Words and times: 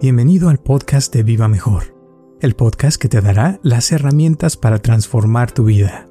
Bienvenido 0.00 0.48
al 0.48 0.58
podcast 0.58 1.12
de 1.14 1.22
Viva 1.22 1.48
Mejor, 1.48 1.94
el 2.40 2.54
podcast 2.54 3.00
que 3.00 3.08
te 3.08 3.20
dará 3.20 3.60
las 3.62 3.92
herramientas 3.92 4.56
para 4.56 4.78
transformar 4.78 5.52
tu 5.52 5.64
vida. 5.64 6.08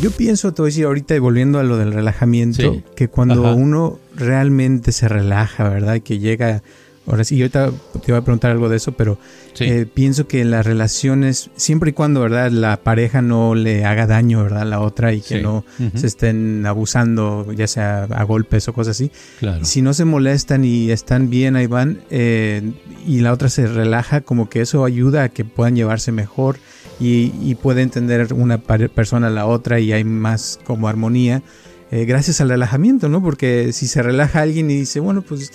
Yo 0.00 0.10
pienso, 0.10 0.52
te 0.52 0.62
voy 0.62 0.68
a 0.68 0.70
decir 0.70 0.84
ahorita, 0.86 1.14
y 1.16 1.18
volviendo 1.18 1.58
a 1.58 1.62
lo 1.64 1.76
del 1.76 1.92
relajamiento, 1.92 2.72
Sí. 2.74 2.84
que 2.96 3.08
cuando 3.08 3.44
Ajá. 3.46 3.54
uno 3.54 3.98
realmente 4.14 4.92
se 4.92 5.08
relaja, 5.08 5.68
¿verdad? 5.68 6.00
Que 6.00 6.18
llega, 6.18 6.62
ahora 7.06 7.24
sí, 7.24 7.36
yo 7.36 7.44
ahorita 7.44 7.70
te 8.04 8.12
voy 8.12 8.18
a 8.18 8.22
preguntar 8.24 8.50
algo 8.50 8.68
de 8.68 8.76
eso, 8.76 8.92
pero 8.92 9.18
Sí. 9.54 9.64
eh, 9.64 9.86
pienso 9.86 10.26
que 10.26 10.44
las 10.44 10.64
relaciones, 10.66 11.50
siempre 11.56 11.90
y 11.90 11.92
cuando, 11.92 12.20
¿verdad? 12.20 12.50
La 12.50 12.76
pareja 12.82 13.22
no 13.22 13.54
le 13.54 13.84
haga 13.84 14.06
daño, 14.06 14.42
¿verdad? 14.42 14.62
A 14.62 14.64
la 14.64 14.80
otra 14.80 15.12
y 15.12 15.20
que 15.20 15.36
Sí. 15.38 15.42
no 15.42 15.64
se 15.94 16.06
estén 16.06 16.64
abusando, 16.66 17.52
ya 17.52 17.66
sea 17.66 18.04
a 18.04 18.22
golpes 18.24 18.66
o 18.68 18.72
cosas 18.72 18.96
así. 18.96 19.10
Claro. 19.38 19.64
Si 19.64 19.80
no 19.82 19.94
se 19.94 20.04
molestan 20.04 20.64
y 20.64 20.90
están 20.90 21.30
bien, 21.30 21.56
ahí 21.56 21.66
van, 21.66 22.00
eh, 22.10 22.72
y 23.06 23.20
la 23.20 23.32
otra 23.32 23.48
se 23.48 23.66
relaja, 23.66 24.22
como 24.22 24.48
que 24.48 24.60
eso 24.60 24.84
ayuda 24.84 25.24
a 25.24 25.28
que 25.28 25.44
puedan 25.44 25.76
llevarse 25.76 26.10
mejor 26.12 26.56
y, 27.00 27.32
y 27.42 27.54
puede 27.56 27.82
entender 27.82 28.32
una 28.34 28.58
persona 28.58 29.26
a 29.26 29.30
la 29.30 29.46
otra 29.46 29.78
y 29.80 29.92
hay 29.92 30.04
más 30.04 30.58
como 30.64 30.88
armonía, 30.88 31.42
eh, 31.90 32.06
gracias 32.06 32.40
al 32.40 32.48
relajamiento, 32.48 33.08
¿no? 33.08 33.22
Porque 33.22 33.72
si 33.72 33.86
se 33.86 34.02
relaja 34.02 34.40
alguien 34.40 34.70
y 34.70 34.78
dice, 34.78 34.98
bueno, 35.00 35.22
pues 35.22 35.52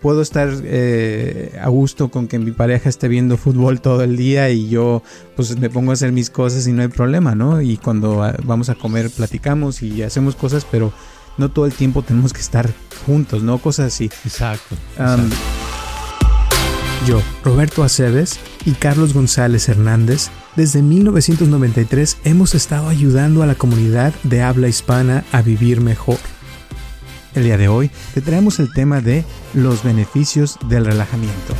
puedo 0.00 0.22
estar 0.22 0.50
eh, 0.62 1.58
a 1.60 1.68
gusto 1.68 2.10
con 2.10 2.28
que 2.28 2.38
mi 2.38 2.52
pareja 2.52 2.88
esté 2.88 3.08
viendo 3.08 3.36
fútbol 3.36 3.80
todo 3.80 4.02
el 4.02 4.16
día 4.16 4.50
y 4.50 4.68
yo 4.68 5.02
pues 5.36 5.56
me 5.58 5.70
pongo 5.70 5.90
a 5.90 5.94
hacer 5.94 6.12
mis 6.12 6.30
cosas 6.30 6.66
y 6.66 6.72
no 6.72 6.82
hay 6.82 6.88
problema, 6.88 7.34
¿no? 7.34 7.60
Y 7.60 7.76
cuando 7.76 8.22
ah, 8.22 8.34
vamos 8.44 8.68
a 8.68 8.74
comer 8.74 9.10
platicamos 9.10 9.82
y 9.82 10.02
hacemos 10.02 10.36
cosas, 10.36 10.66
pero 10.70 10.92
no 11.38 11.50
todo 11.50 11.66
el 11.66 11.72
tiempo 11.72 12.02
tenemos 12.02 12.32
que 12.32 12.40
estar 12.40 12.70
juntos, 13.06 13.42
¿no? 13.42 13.58
Cosas 13.58 13.94
así. 13.94 14.10
Exacto. 14.24 14.76
Um, 14.98 15.04
exacto. 15.04 15.36
yo, 17.06 17.22
Roberto 17.42 17.82
Aceves 17.82 18.38
y 18.66 18.72
Carlos 18.72 19.14
González 19.14 19.68
Hernández, 19.68 20.28
desde 20.56 20.82
1993 20.82 22.18
hemos 22.24 22.54
estado 22.54 22.88
ayudando 22.88 23.42
a 23.42 23.46
la 23.46 23.54
comunidad 23.54 24.12
de 24.24 24.42
habla 24.42 24.68
hispana 24.68 25.24
a 25.32 25.40
vivir 25.40 25.80
mejor. 25.80 26.18
El 27.34 27.44
día 27.44 27.56
de 27.56 27.68
hoy 27.68 27.90
te 28.14 28.20
traemos 28.20 28.58
el 28.58 28.72
tema 28.72 29.00
de 29.00 29.24
los 29.54 29.82
beneficios 29.84 30.58
del 30.68 30.84
relajamiento. 30.84 31.54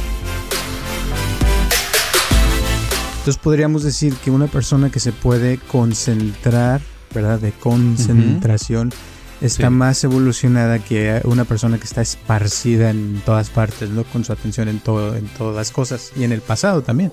Entonces 3.19 3.37
podríamos 3.43 3.83
decir 3.83 4.15
que 4.15 4.31
una 4.31 4.47
persona 4.47 4.91
que 4.91 4.99
se 4.99 5.12
puede 5.12 5.59
concentrar, 5.59 6.81
¿verdad? 7.15 7.39
De 7.39 7.53
concentración, 7.53 8.93
está 9.41 9.69
Sí. 9.69 9.71
más 9.75 10.03
evolucionada 10.05 10.79
que 10.79 11.21
una 11.25 11.45
persona 11.45 11.79
que 11.79 11.84
está 11.84 12.03
esparcida 12.03 12.91
en 12.91 13.23
todas 13.25 13.51
partes, 13.51 13.91
¿no? 13.91 14.05
Con 14.05 14.25
su 14.25 14.33
atención 14.33 14.69
en 14.69 14.81
todo, 14.81 15.15
en 15.17 15.27
todas 15.29 15.55
las 15.55 15.71
cosas 15.71 16.12
y 16.17 16.25
en 16.25 16.33
el 16.33 16.41
pasado 16.41 16.83
también. 16.83 17.12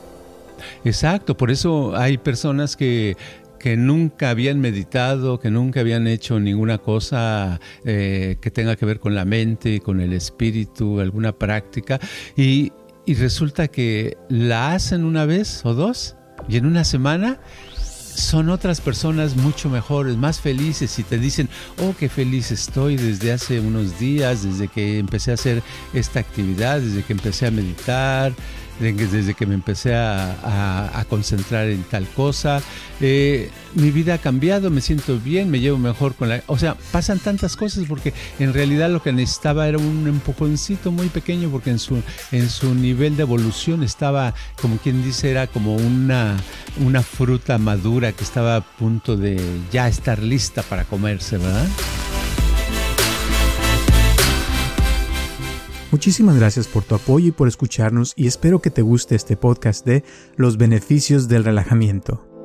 Exacto, 0.84 1.38
por 1.38 1.52
eso 1.52 1.96
hay 1.96 2.18
personas 2.18 2.76
que, 2.76 3.16
que 3.58 3.78
nunca 3.78 4.30
habían 4.30 4.60
meditado, 4.60 5.40
que 5.40 5.50
nunca 5.50 5.82
habían 5.82 6.08
hecho 6.08 6.40
ninguna 6.40 6.78
cosa 6.78 7.60
eh, 7.86 8.38
que 8.42 8.52
tenga 8.52 8.76
que 8.76 8.86
ver 8.86 9.00
con 9.00 9.16
la 9.16 9.26
mente, 9.26 9.80
con 9.80 10.02
el 10.02 10.14
espíritu, 10.14 11.00
alguna 11.00 11.34
práctica, 11.34 12.00
y, 12.36 12.72
y 13.06 13.14
resulta 13.16 13.68
que 13.68 14.18
la 14.30 14.74
hacen 14.74 15.04
una 15.04 15.26
vez 15.26 15.66
o 15.66 15.74
dos, 15.74 16.16
y 16.48 16.58
en 16.58 16.66
una 16.66 16.84
semana 16.84 17.40
son 18.18 18.50
otras 18.50 18.82
personas 18.82 19.36
mucho 19.36 19.70
mejores, 19.70 20.18
más 20.18 20.40
felices 20.40 20.98
y 20.98 21.04
te 21.04 21.20
dicen, 21.20 21.50
oh, 21.84 21.94
qué 21.98 22.10
feliz 22.10 22.52
estoy 22.52 22.98
desde 22.98 23.32
hace 23.32 23.60
unos 23.60 24.00
días, 24.00 24.44
desde 24.44 24.68
que 24.68 24.98
empecé 24.98 25.32
a 25.32 25.34
hacer 25.36 25.62
esta 25.94 26.20
actividad, 26.20 26.82
desde 26.82 27.04
que 27.04 27.14
empecé 27.14 27.46
a 27.46 27.52
meditar, 27.52 28.34
desde 28.80 29.34
que 29.34 29.46
me 29.46 29.54
empecé 29.56 29.96
a, 29.96 30.92
a- 31.00 31.06
concentrar 31.06 31.68
en 31.68 31.84
tal 31.84 32.06
cosa. 32.08 32.62
Eh, 33.00 33.50
mi 33.76 33.92
vida 33.92 34.16
ha 34.16 34.18
cambiado, 34.18 34.70
me 34.70 34.82
siento 34.82 35.20
bien, 35.20 35.50
me 35.50 35.60
llevo 35.60 35.78
mejor 35.78 36.16
con 36.16 36.30
la... 36.30 36.42
O 36.48 36.58
sea, 36.58 36.76
pasan 36.92 37.20
tantas 37.20 37.56
cosas 37.56 37.86
porque 37.88 38.14
en 38.40 38.54
realidad 38.54 38.90
lo 38.90 39.02
que 39.02 39.14
necesitaba 39.14 39.68
era 39.68 39.78
un 39.78 40.08
empujoncito 40.08 40.92
muy 40.92 41.08
pequeño 41.10 41.50
porque 41.50 41.70
en 41.70 41.80
su, 41.80 42.02
en 42.32 42.50
su 42.50 42.74
nivel 42.76 43.16
de 43.16 43.24
evolución 43.24 43.84
estaba, 43.84 44.34
como 44.62 44.78
quien 44.78 45.04
dice, 45.04 45.32
era 45.32 45.48
como 45.48 45.76
una, 45.76 46.36
una 46.84 47.02
fruta 47.04 47.58
madura 47.58 48.12
que 48.12 48.24
estaba 48.24 48.58
a 48.58 48.62
punto 48.62 49.16
de 49.16 49.40
ya 49.72 49.88
estar 49.88 50.22
lista 50.22 50.62
para 50.64 50.84
comerse, 50.84 51.38
¿verdad? 51.38 51.68
Muchísimas 55.92 56.36
gracias 56.36 56.68
por 56.68 56.84
tu 56.84 56.96
apoyo 56.96 57.28
y 57.28 57.32
por 57.32 57.48
escucharnos 57.48 58.14
y 58.18 58.28
espero 58.28 58.60
que 58.60 58.70
te 58.70 58.82
guste 58.82 59.16
este 59.16 59.38
podcast 59.38 59.86
de 59.86 60.04
los 60.36 60.58
beneficios 60.58 61.30
del 61.30 61.46
relajamiento. 61.46 62.37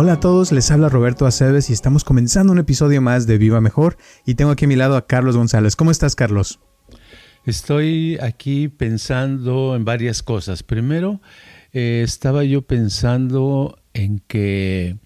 Hola 0.00 0.12
a 0.12 0.20
todos, 0.20 0.52
les 0.52 0.70
habla 0.70 0.88
Roberto 0.88 1.26
Aceves 1.26 1.70
y 1.70 1.72
estamos 1.72 2.04
comenzando 2.04 2.52
un 2.52 2.60
episodio 2.60 3.02
más 3.02 3.26
de 3.26 3.36
Viva 3.36 3.60
Mejor 3.60 3.96
y 4.24 4.36
tengo 4.36 4.52
aquí 4.52 4.66
a 4.66 4.68
mi 4.68 4.76
lado 4.76 4.96
a 4.96 5.08
Carlos 5.08 5.36
González. 5.36 5.74
¿Cómo 5.74 5.90
estás, 5.90 6.14
Carlos? 6.14 6.60
Estoy 7.44 8.16
aquí 8.22 8.68
pensando 8.68 9.74
en 9.74 9.84
varias 9.84 10.22
cosas. 10.22 10.62
Primero, 10.62 11.20
eh, 11.72 12.02
estaba 12.04 12.44
yo 12.44 12.62
pensando 12.62 13.76
en 13.92 14.20
que 14.20 14.98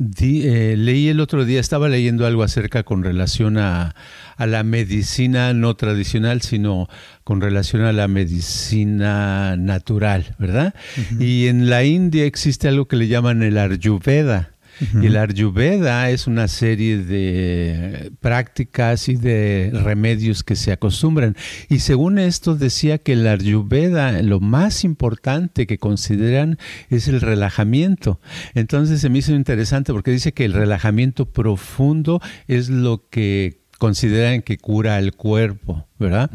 di- 0.00 0.42
eh, 0.48 0.76
leí 0.78 1.08
el 1.08 1.20
otro 1.20 1.44
día, 1.44 1.60
estaba 1.60 1.88
leyendo 1.88 2.26
algo 2.26 2.42
acerca 2.42 2.82
con 2.82 3.04
relación 3.04 3.58
a, 3.58 3.94
a 4.36 4.46
la 4.46 4.64
medicina 4.64 5.52
no 5.52 5.76
tradicional, 5.76 6.40
sino 6.40 6.88
con 7.22 7.40
relación 7.42 7.82
a 7.82 7.92
la 7.92 8.08
medicina 8.08 9.56
natural, 9.56 10.34
¿verdad? 10.38 10.74
Y 11.18 11.46
en 11.48 11.68
la 11.68 11.84
India 11.84 12.24
existe 12.24 12.66
algo 12.68 12.88
que 12.88 12.96
le 12.96 13.08
llaman 13.08 13.42
el 13.42 13.58
Ayurveda. 13.58 14.54
Y 15.02 15.06
el 15.06 15.16
Ayurveda 15.16 16.10
es 16.10 16.26
una 16.26 16.48
serie 16.48 16.98
de 16.98 18.12
prácticas 18.20 19.08
y 19.08 19.16
de 19.16 19.70
remedios 19.72 20.42
que 20.42 20.56
se 20.56 20.72
acostumbran. 20.72 21.36
Y 21.68 21.80
según 21.80 22.18
esto 22.18 22.54
decía 22.56 22.98
que 22.98 23.12
el 23.12 23.26
Ayurveda 23.26 24.22
lo 24.22 24.40
más 24.40 24.84
importante 24.84 25.66
que 25.66 25.78
consideran 25.78 26.58
es 26.88 27.08
el 27.08 27.20
relajamiento. 27.20 28.20
Entonces 28.54 29.00
se 29.00 29.08
me 29.08 29.18
hizo 29.18 29.32
interesante 29.34 29.92
porque 29.92 30.10
dice 30.10 30.32
que 30.32 30.44
el 30.44 30.52
relajamiento 30.52 31.26
profundo 31.26 32.20
es 32.48 32.68
lo 32.70 33.08
que 33.10 33.60
consideran 33.78 34.42
que 34.42 34.58
cura 34.58 34.98
el 34.98 35.12
cuerpo, 35.14 35.86
¿verdad? 35.98 36.30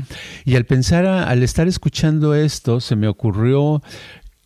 Y 0.45 0.55
al 0.55 0.65
pensar, 0.65 1.05
a- 1.05 1.29
al 1.29 1.43
estar 1.43 1.67
escuchando 1.67 2.33
esto, 2.33 2.79
se 2.81 2.95
me 2.95 3.07
ocurrió 3.07 3.83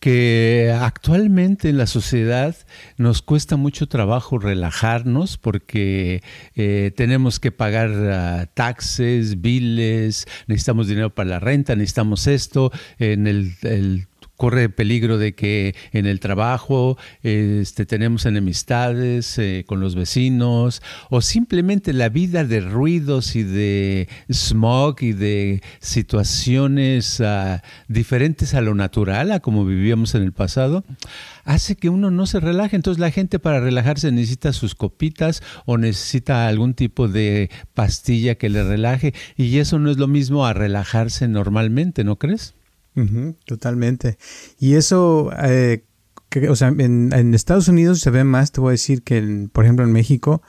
que 0.00 0.74
actualmente 0.80 1.68
en 1.68 1.76
la 1.76 1.86
sociedad 1.86 2.56
nos 2.96 3.20
cuesta 3.20 3.56
mucho 3.56 3.86
trabajo 3.86 4.38
relajarnos 4.38 5.36
porque 5.36 6.22
eh, 6.56 6.90
tenemos 6.96 7.38
que 7.38 7.52
pagar 7.52 7.90
ah, 7.90 8.46
taxes, 8.54 9.42
biles, 9.42 10.26
necesitamos 10.46 10.88
dinero 10.88 11.14
para 11.14 11.28
la 11.28 11.38
renta, 11.38 11.76
necesitamos 11.76 12.26
esto, 12.26 12.72
en 12.98 13.26
el, 13.26 13.54
el 13.62 14.08
corre 14.40 14.70
peligro 14.70 15.18
de 15.18 15.34
que 15.34 15.74
en 15.92 16.06
el 16.06 16.18
trabajo 16.18 16.96
este, 17.22 17.84
tenemos 17.84 18.24
enemistades 18.24 19.36
eh, 19.36 19.64
con 19.66 19.80
los 19.80 19.94
vecinos 19.94 20.80
o 21.10 21.20
simplemente 21.20 21.92
la 21.92 22.08
vida 22.08 22.44
de 22.44 22.60
ruidos 22.62 23.36
y 23.36 23.42
de 23.42 24.08
smog 24.32 25.02
y 25.02 25.12
de 25.12 25.62
situaciones 25.80 27.20
ah, 27.20 27.62
diferentes 27.86 28.54
a 28.54 28.62
lo 28.62 28.74
natural, 28.74 29.30
a 29.30 29.40
como 29.40 29.66
vivíamos 29.66 30.14
en 30.14 30.22
el 30.22 30.32
pasado, 30.32 30.84
hace 31.44 31.76
que 31.76 31.90
uno 31.90 32.10
no 32.10 32.24
se 32.24 32.40
relaje. 32.40 32.76
Entonces 32.76 32.98
la 32.98 33.10
gente 33.10 33.40
para 33.40 33.60
relajarse 33.60 34.10
necesita 34.10 34.54
sus 34.54 34.74
copitas 34.74 35.42
o 35.66 35.76
necesita 35.76 36.48
algún 36.48 36.72
tipo 36.72 37.08
de 37.08 37.50
pastilla 37.74 38.36
que 38.36 38.48
le 38.48 38.64
relaje 38.64 39.12
y 39.36 39.58
eso 39.58 39.78
no 39.78 39.90
es 39.90 39.98
lo 39.98 40.08
mismo 40.08 40.46
a 40.46 40.54
relajarse 40.54 41.28
normalmente, 41.28 42.04
¿no 42.04 42.16
crees? 42.16 42.54
Totalmente. 43.44 44.18
Y 44.58 44.74
eso, 44.74 45.30
eh, 45.42 45.84
o 46.48 46.56
sea, 46.56 46.68
en, 46.68 47.12
en, 47.12 47.34
Estados 47.34 47.68
Unidos 47.68 48.00
se 48.00 48.10
ve 48.10 48.24
más, 48.24 48.52
te 48.52 48.60
voy 48.60 48.70
a 48.70 48.72
decir 48.72 49.02
que, 49.02 49.48
por 49.52 49.64
ejemplo, 49.64 49.84
en 49.84 49.92
México, 49.92 50.42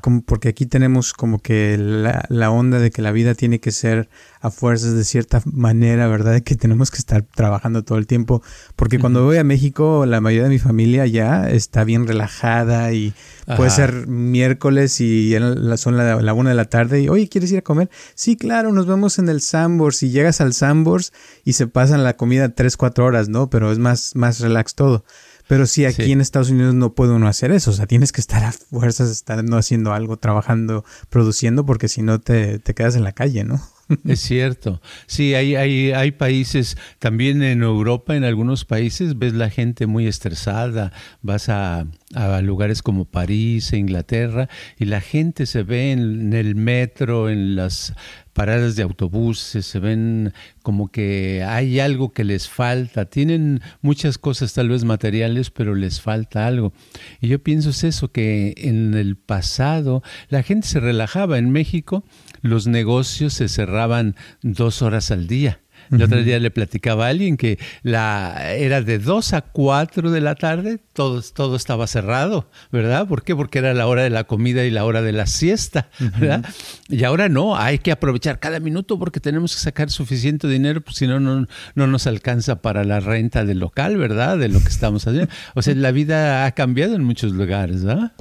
como 0.00 0.22
porque 0.22 0.48
aquí 0.48 0.64
tenemos 0.66 1.12
como 1.12 1.40
que 1.40 1.76
la, 1.78 2.24
la, 2.28 2.50
onda 2.50 2.78
de 2.78 2.90
que 2.90 3.02
la 3.02 3.12
vida 3.12 3.34
tiene 3.34 3.60
que 3.60 3.72
ser 3.72 4.08
a 4.40 4.50
fuerzas 4.50 4.94
de 4.94 5.04
cierta 5.04 5.42
manera, 5.44 6.08
¿verdad? 6.08 6.32
De 6.32 6.42
que 6.42 6.54
tenemos 6.56 6.90
que 6.90 6.96
estar 6.96 7.22
trabajando 7.22 7.84
todo 7.84 7.98
el 7.98 8.06
tiempo. 8.06 8.42
Porque 8.74 8.98
cuando 8.98 9.24
voy 9.24 9.36
a 9.36 9.44
México, 9.44 10.06
la 10.06 10.20
mayoría 10.20 10.44
de 10.44 10.50
mi 10.50 10.58
familia 10.58 11.06
ya 11.06 11.50
está 11.50 11.84
bien 11.84 12.06
relajada 12.06 12.92
y 12.92 13.12
puede 13.56 13.70
ser 13.70 14.06
miércoles 14.06 15.00
y 15.00 15.36
son 15.76 15.96
la, 15.96 16.16
la, 16.16 16.32
una 16.32 16.50
de 16.50 16.56
la 16.56 16.64
tarde 16.64 17.02
y, 17.02 17.08
oye, 17.08 17.28
¿quieres 17.28 17.52
ir 17.52 17.58
a 17.58 17.62
comer? 17.62 17.90
Sí, 18.14 18.36
claro, 18.36 18.72
nos 18.72 18.86
vemos 18.86 19.18
en 19.18 19.28
el 19.28 19.42
Sambors 19.42 20.02
y 20.02 20.10
llegas 20.10 20.40
al 20.40 20.54
Sambors 20.54 21.12
y 21.44 21.52
se 21.52 21.66
pasan 21.66 22.02
la 22.02 22.16
comida 22.16 22.54
tres, 22.54 22.76
cuatro 22.76 23.04
horas, 23.04 23.28
¿no? 23.28 23.50
Pero 23.50 23.72
es 23.72 23.78
más, 23.78 24.16
más 24.16 24.40
relax 24.40 24.74
todo. 24.74 25.04
Pero 25.50 25.66
sí, 25.66 25.84
aquí 25.84 26.12
en 26.12 26.20
Estados 26.20 26.50
Unidos 26.50 26.74
no 26.74 26.94
puede 26.94 27.12
uno 27.12 27.26
hacer 27.26 27.50
eso. 27.50 27.72
O 27.72 27.74
sea, 27.74 27.88
tienes 27.88 28.12
que 28.12 28.20
estar 28.20 28.44
a 28.44 28.52
fuerzas, 28.52 29.10
estando 29.10 29.56
haciendo 29.56 29.92
algo, 29.92 30.16
trabajando, 30.16 30.84
produciendo, 31.08 31.66
porque 31.66 31.88
si 31.88 32.02
no 32.02 32.20
te, 32.20 32.60
te 32.60 32.72
quedas 32.72 32.94
en 32.94 33.02
la 33.02 33.10
calle, 33.10 33.42
¿no? 33.42 33.60
Es 34.06 34.20
cierto. 34.20 34.80
Sí, 35.06 35.34
hay, 35.34 35.56
hay, 35.56 35.92
hay 35.92 36.10
países, 36.12 36.76
también 36.98 37.42
en 37.42 37.62
Europa, 37.62 38.16
en 38.16 38.24
algunos 38.24 38.64
países, 38.64 39.18
ves 39.18 39.34
la 39.34 39.50
gente 39.50 39.86
muy 39.86 40.06
estresada. 40.06 40.92
Vas 41.22 41.48
a, 41.48 41.86
a 42.14 42.40
lugares 42.42 42.82
como 42.82 43.04
París 43.04 43.72
Inglaterra 43.72 44.48
y 44.78 44.84
la 44.86 45.00
gente 45.00 45.46
se 45.46 45.62
ve 45.62 45.92
en 45.92 46.32
el 46.32 46.54
metro, 46.54 47.28
en 47.28 47.56
las 47.56 47.94
paradas 48.32 48.76
de 48.76 48.82
autobuses, 48.82 49.66
se 49.66 49.78
ven 49.80 50.32
como 50.62 50.90
que 50.90 51.44
hay 51.46 51.80
algo 51.80 52.12
que 52.12 52.24
les 52.24 52.48
falta. 52.48 53.04
Tienen 53.04 53.60
muchas 53.82 54.18
cosas 54.18 54.52
tal 54.52 54.68
vez 54.68 54.84
materiales, 54.84 55.50
pero 55.50 55.74
les 55.74 56.00
falta 56.00 56.46
algo. 56.46 56.72
Y 57.20 57.28
yo 57.28 57.42
pienso 57.42 57.70
es 57.70 57.84
eso, 57.84 58.12
que 58.12 58.54
en 58.56 58.94
el 58.94 59.16
pasado 59.16 60.02
la 60.28 60.42
gente 60.42 60.68
se 60.68 60.80
relajaba. 60.80 61.38
En 61.38 61.50
México 61.50 62.04
los 62.42 62.66
negocios 62.66 63.34
se 63.34 63.48
cerraban 63.48 64.16
dos 64.42 64.82
horas 64.82 65.10
al 65.10 65.26
día 65.26 65.60
el 65.90 66.02
otro 66.02 66.22
día 66.22 66.38
le 66.38 66.50
platicaba 66.50 67.06
a 67.06 67.08
alguien 67.08 67.36
que 67.36 67.58
la, 67.82 68.54
era 68.54 68.82
de 68.82 68.98
2 68.98 69.32
a 69.32 69.40
4 69.42 70.10
de 70.10 70.20
la 70.20 70.34
tarde, 70.34 70.78
todo, 70.92 71.22
todo 71.22 71.56
estaba 71.56 71.86
cerrado, 71.86 72.48
¿verdad? 72.70 73.06
¿Por 73.08 73.22
qué? 73.22 73.34
Porque 73.34 73.58
era 73.58 73.74
la 73.74 73.86
hora 73.86 74.02
de 74.02 74.10
la 74.10 74.24
comida 74.24 74.64
y 74.64 74.70
la 74.70 74.84
hora 74.84 75.02
de 75.02 75.12
la 75.12 75.26
siesta, 75.26 75.88
¿verdad? 76.18 76.44
Y 76.88 77.02
ahora 77.04 77.28
no, 77.28 77.56
hay 77.56 77.78
que 77.78 77.92
aprovechar 77.92 78.38
cada 78.38 78.60
minuto 78.60 78.98
porque 78.98 79.20
tenemos 79.20 79.54
que 79.54 79.60
sacar 79.60 79.90
suficiente 79.90 80.48
dinero, 80.48 80.80
pues 80.80 80.96
si 80.96 81.06
no, 81.06 81.20
no, 81.20 81.46
nos 81.74 82.06
alcanza 82.06 82.62
para 82.62 82.84
la 82.84 83.00
renta 83.00 83.44
del 83.44 83.58
local, 83.58 83.96
¿verdad? 83.96 84.38
De 84.38 84.48
lo 84.48 84.60
que 84.60 84.68
estamos 84.68 85.06
haciendo. 85.06 85.32
O 85.54 85.62
sea, 85.62 85.74
la 85.74 85.90
vida 85.90 86.46
ha 86.46 86.52
cambiado 86.52 86.94
en 86.94 87.02
muchos 87.02 87.32
lugares, 87.32 87.84
¿verdad? 87.84 88.12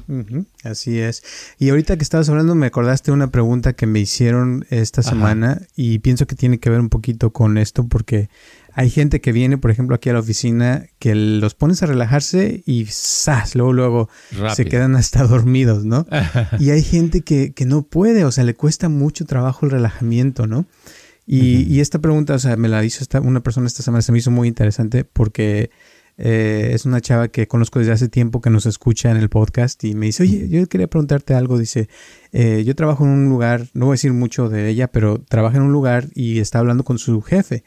Así 0.64 1.00
es. 1.00 1.24
Y 1.60 1.70
ahorita 1.70 1.98
que 1.98 2.04
estabas 2.04 2.30
hablando, 2.30 2.56
me 2.56 2.68
acordaste 2.68 3.12
una 3.12 3.32
pregunta 3.32 3.74
que 3.74 3.86
me 3.86 4.00
hicieron 4.00 4.66
esta 4.70 5.04
semana 5.04 5.62
y 5.76 6.00
pienso 6.00 6.26
que 6.28 6.36
tiene 6.36 6.60
que 6.60 6.70
ver 6.70 6.80
un 6.80 6.90
poquito 6.90 7.32
con 7.32 7.58
esto 7.60 7.88
porque 7.88 8.30
hay 8.74 8.90
gente 8.90 9.20
que 9.20 9.32
viene, 9.32 9.58
por 9.58 9.72
ejemplo, 9.72 9.96
aquí 9.96 10.10
a 10.10 10.14
la 10.14 10.20
oficina, 10.20 10.86
que 11.00 11.14
los 11.16 11.54
pones 11.54 11.84
a 11.84 11.86
relajarse 11.86 12.64
y 12.66 12.86
¡zas! 12.86 13.56
Luego, 13.56 13.74
luego 13.74 14.10
se 14.56 14.66
quedan 14.66 14.96
hasta 14.96 15.24
dormidos, 15.24 15.86
¿no? 15.86 16.06
y 16.60 16.70
hay 16.70 16.84
gente 16.84 17.22
que, 17.22 17.52
que, 17.52 17.66
no 17.66 17.82
puede, 17.82 18.26
o 18.26 18.32
sea, 18.32 18.44
le 18.44 18.54
cuesta 18.54 18.88
mucho 18.88 19.26
trabajo 19.26 19.66
el 19.66 19.72
relajamiento, 19.72 20.48
¿no? 20.48 20.66
Y, 21.26 21.64
y 21.72 21.80
esta 21.80 22.00
pregunta, 22.00 22.34
o 22.34 22.40
sea, 22.40 22.56
me 22.56 22.70
la 22.70 22.84
hizo 22.84 23.04
esta, 23.04 23.22
una 23.22 23.42
persona 23.42 23.68
esta 23.68 23.84
semana, 23.84 24.02
se 24.02 24.12
me 24.12 24.18
hizo 24.18 24.32
muy 24.32 24.48
interesante 24.48 25.04
porque 25.04 25.70
eh, 26.22 26.72
es 26.74 26.86
una 26.86 27.00
chava 27.00 27.30
que 27.30 27.48
conozco 27.48 27.80
desde 27.80 27.94
hace 27.94 28.10
tiempo 28.10 28.42
que 28.42 28.50
nos 28.50 28.66
escucha 28.66 29.10
en 29.10 29.16
el 29.16 29.30
podcast 29.30 29.82
y 29.86 29.96
me 29.96 30.08
dice, 30.08 30.24
oye, 30.24 30.50
yo 30.50 30.68
quería 30.68 30.88
preguntarte 30.88 31.34
algo. 31.34 31.58
Dice, 31.58 31.88
eh, 32.34 32.64
yo 32.66 32.76
trabajo 32.76 33.06
en 33.06 33.12
un 33.12 33.30
lugar, 33.30 33.68
no 33.74 33.86
voy 33.86 33.94
a 33.94 33.96
decir 33.96 34.12
mucho 34.12 34.50
de 34.50 34.68
ella, 34.68 34.90
pero 34.90 35.22
trabaja 35.22 35.58
en 35.58 35.64
un 35.64 35.72
lugar 35.72 36.08
y 36.14 36.40
está 36.40 36.60
hablando 36.60 36.84
con 36.84 37.00
su 37.00 37.22
jefe. 37.22 37.64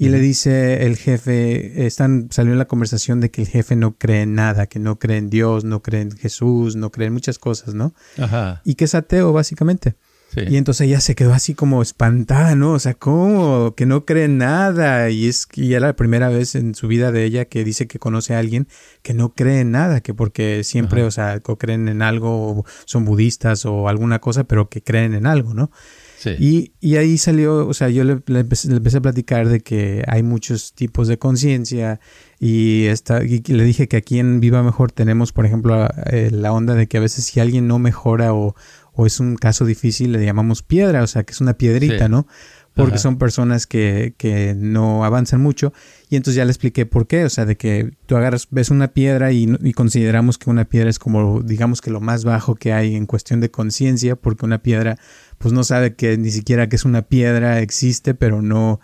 Y 0.00 0.10
le 0.10 0.20
dice 0.20 0.86
el 0.86 0.96
jefe, 0.96 1.84
están, 1.84 2.28
salió 2.30 2.52
en 2.52 2.58
la 2.58 2.68
conversación 2.68 3.18
de 3.20 3.32
que 3.32 3.42
el 3.42 3.48
jefe 3.48 3.74
no 3.74 3.98
cree 3.98 4.22
en 4.22 4.36
nada, 4.36 4.68
que 4.68 4.78
no 4.78 5.00
cree 5.00 5.18
en 5.18 5.28
Dios, 5.28 5.64
no 5.64 5.82
cree 5.82 6.02
en 6.02 6.12
Jesús, 6.12 6.76
no 6.76 6.92
cree 6.92 7.08
en 7.08 7.14
muchas 7.14 7.40
cosas, 7.40 7.74
¿no? 7.74 7.94
Ajá. 8.16 8.62
Y 8.64 8.76
que 8.76 8.84
es 8.84 8.94
ateo, 8.94 9.32
básicamente. 9.32 9.96
Y 10.36 10.56
entonces 10.56 10.86
ella 10.86 11.00
se 11.00 11.14
quedó 11.14 11.32
así 11.32 11.54
como 11.54 11.82
espantada, 11.82 12.54
¿no? 12.54 12.72
O 12.72 12.78
sea, 12.78 12.94
¿cómo? 12.94 13.74
Que 13.74 13.86
no 13.86 14.04
cree 14.04 14.28
nada. 14.28 15.10
Y 15.10 15.26
es 15.26 15.46
que 15.46 15.74
era 15.74 15.88
la 15.88 15.96
primera 15.96 16.28
vez 16.28 16.54
en 16.54 16.74
su 16.74 16.86
vida 16.86 17.10
de 17.12 17.24
ella 17.24 17.46
que 17.46 17.64
dice 17.64 17.86
que 17.86 17.98
conoce 17.98 18.34
a 18.34 18.38
alguien 18.38 18.68
que 19.02 19.14
no 19.14 19.34
cree 19.34 19.60
en 19.60 19.70
nada, 19.70 20.00
que 20.00 20.14
porque 20.14 20.64
siempre, 20.64 21.02
o 21.04 21.10
sea, 21.10 21.40
creen 21.40 21.88
en 21.88 22.02
algo, 22.02 22.64
son 22.84 23.04
budistas 23.04 23.64
o 23.64 23.88
alguna 23.88 24.20
cosa, 24.20 24.44
pero 24.44 24.68
que 24.68 24.82
creen 24.82 25.14
en 25.14 25.26
algo, 25.26 25.54
¿no? 25.54 25.70
Sí. 26.18 26.30
Y, 26.38 26.72
y, 26.80 26.96
ahí 26.96 27.16
salió, 27.16 27.68
o 27.68 27.74
sea, 27.74 27.90
yo 27.90 28.02
le, 28.02 28.20
empecé, 28.26 28.96
a 28.96 29.00
platicar 29.00 29.48
de 29.48 29.60
que 29.60 30.02
hay 30.08 30.24
muchos 30.24 30.72
tipos 30.72 31.06
de 31.06 31.16
conciencia 31.16 32.00
y, 32.40 32.86
esta, 32.86 33.22
y 33.22 33.40
le 33.40 33.62
dije 33.62 33.86
que 33.86 33.98
aquí 33.98 34.18
en 34.18 34.40
Viva 34.40 34.64
Mejor 34.64 34.90
tenemos, 34.90 35.30
por 35.30 35.46
ejemplo, 35.46 35.88
eh, 36.06 36.30
la 36.32 36.52
onda 36.52 36.74
de 36.74 36.88
que 36.88 36.96
a 36.96 37.00
veces 37.00 37.24
si 37.24 37.38
alguien 37.38 37.68
no 37.68 37.78
mejora 37.78 38.34
o, 38.34 38.56
o 39.00 39.06
es 39.06 39.20
un 39.20 39.36
caso 39.36 39.64
difícil, 39.64 40.10
le 40.10 40.24
llamamos 40.24 40.64
piedra, 40.64 41.04
o 41.04 41.06
sea, 41.06 41.22
que 41.22 41.30
es 41.30 41.40
una 41.40 41.54
piedrita, 41.54 42.08
¿no? 42.08 42.26
Porque 42.74 42.98
son 42.98 43.16
personas 43.16 43.68
que, 43.68 44.14
que, 44.16 44.56
no 44.56 45.04
avanzan 45.04 45.40
mucho. 45.40 45.72
Y 46.10 46.16
entonces 46.16 46.34
ya 46.34 46.44
le 46.44 46.50
expliqué 46.50 46.84
por 46.84 47.06
qué, 47.06 47.24
o 47.24 47.30
sea, 47.30 47.44
de 47.44 47.56
que 47.56 47.92
tú 48.06 48.16
agarras, 48.16 48.48
ves 48.50 48.70
una 48.70 48.88
piedra 48.88 49.30
y, 49.30 49.56
y 49.62 49.72
consideramos 49.72 50.36
que 50.36 50.50
una 50.50 50.64
piedra 50.64 50.90
es 50.90 50.98
como, 50.98 51.42
digamos 51.42 51.80
que 51.80 51.92
lo 51.92 52.00
más 52.00 52.24
bajo 52.24 52.56
que 52.56 52.72
hay 52.72 52.96
en 52.96 53.06
cuestión 53.06 53.40
de 53.40 53.52
conciencia, 53.52 54.16
porque 54.16 54.44
una 54.44 54.62
piedra, 54.62 54.98
pues 55.38 55.54
no 55.54 55.62
sabe 55.62 55.94
que 55.94 56.18
ni 56.18 56.32
siquiera 56.32 56.68
que 56.68 56.74
es 56.74 56.84
una 56.84 57.02
piedra 57.02 57.60
existe, 57.60 58.14
pero 58.14 58.42
no 58.42 58.80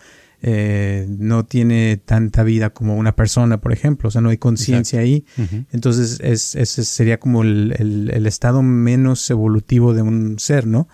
eh, 0.46 1.06
no 1.08 1.46
tiene 1.46 1.96
tanta 1.96 2.42
vida 2.42 2.68
como 2.68 2.96
una 2.96 3.16
persona, 3.16 3.62
por 3.62 3.72
ejemplo, 3.72 4.08
o 4.08 4.10
sea, 4.10 4.20
no 4.20 4.28
hay 4.28 4.36
conciencia 4.36 5.00
ahí. 5.00 5.24
Entonces, 5.72 6.20
es, 6.22 6.54
ese 6.54 6.84
sería 6.84 7.18
como 7.18 7.42
el, 7.42 8.26
estado 8.26 8.60
menos 8.60 9.30
evolutivo 9.30 9.94
de 9.94 10.02
un 10.02 10.38
ser, 10.38 10.66
¿no? 10.66 10.86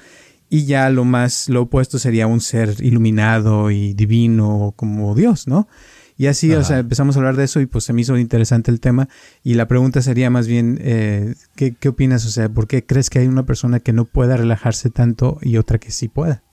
Y 0.49 0.67
ya 0.67 0.89
lo 0.91 1.05
más, 1.05 1.48
lo 1.48 1.63
opuesto 1.63 1.98
sería 1.98 2.29
un 2.29 2.41
ser 2.41 2.77
iluminado 2.79 3.72
y 3.72 3.93
divino 3.93 4.72
como 4.77 5.17
Dios, 5.17 5.48
¿no? 5.48 5.67
Y 6.17 6.29
así, 6.29 6.53
o 6.53 6.63
sea, 6.63 6.79
empezamos 6.79 7.17
a 7.17 7.19
hablar 7.19 7.34
de 7.34 7.43
eso 7.43 7.60
y 7.60 7.67
pues 7.67 7.82
se 7.82 7.93
me 7.93 8.03
hizo 8.03 8.17
interesante 8.17 8.70
el 8.70 8.79
tema. 8.79 9.08
Y 9.43 9.55
la 9.55 9.67
pregunta 9.67 10.01
sería 10.01 10.31
más 10.31 10.46
bien, 10.46 10.79
eh, 10.81 11.34
¿qué, 11.56 11.75
¿qué 11.75 11.89
opinas? 11.89 12.25
O 12.25 12.31
sea, 12.31 12.48
¿por 12.48 12.69
qué 12.69 12.86
crees 12.86 13.10
que 13.10 13.19
hay 13.19 13.27
una 13.27 13.46
persona 13.46 13.81
que 13.81 13.93
no 13.93 14.05
pueda 14.05 14.36
relajarse 14.36 14.91
tanto 14.91 15.39
y 15.43 15.56
otra 15.56 15.79
que 15.79 15.91
sí 15.91 16.06
pueda? 16.06 16.44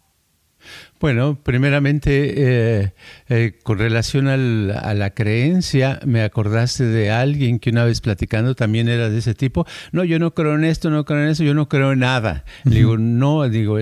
Bueno, 1.00 1.38
primeramente, 1.42 2.34
eh, 2.36 2.94
eh, 3.30 3.54
con 3.62 3.78
relación 3.78 4.28
al, 4.28 4.72
a 4.72 4.94
la 4.96 5.12
creencia, 5.12 6.00
me 6.06 6.24
acordaste 6.24 6.86
de 6.86 7.12
alguien 7.12 7.60
que 7.60 7.70
una 7.70 7.86
vez 7.86 8.02
platicando 8.02 8.56
también 8.56 8.88
era 8.88 9.10
de 9.10 9.20
ese 9.20 9.36
tipo. 9.36 9.68
No, 9.92 10.04
yo 10.04 10.18
no 10.18 10.34
creo 10.34 10.56
en 10.56 10.64
esto, 10.64 10.90
no 10.90 11.06
creo 11.06 11.24
en 11.24 11.30
eso, 11.30 11.44
yo 11.44 11.54
no 11.54 11.70
creo 11.70 11.92
en 11.92 12.00
nada. 12.00 12.46
Le 12.64 12.78
digo, 12.78 12.98
no, 12.98 13.48
digo, 13.48 13.78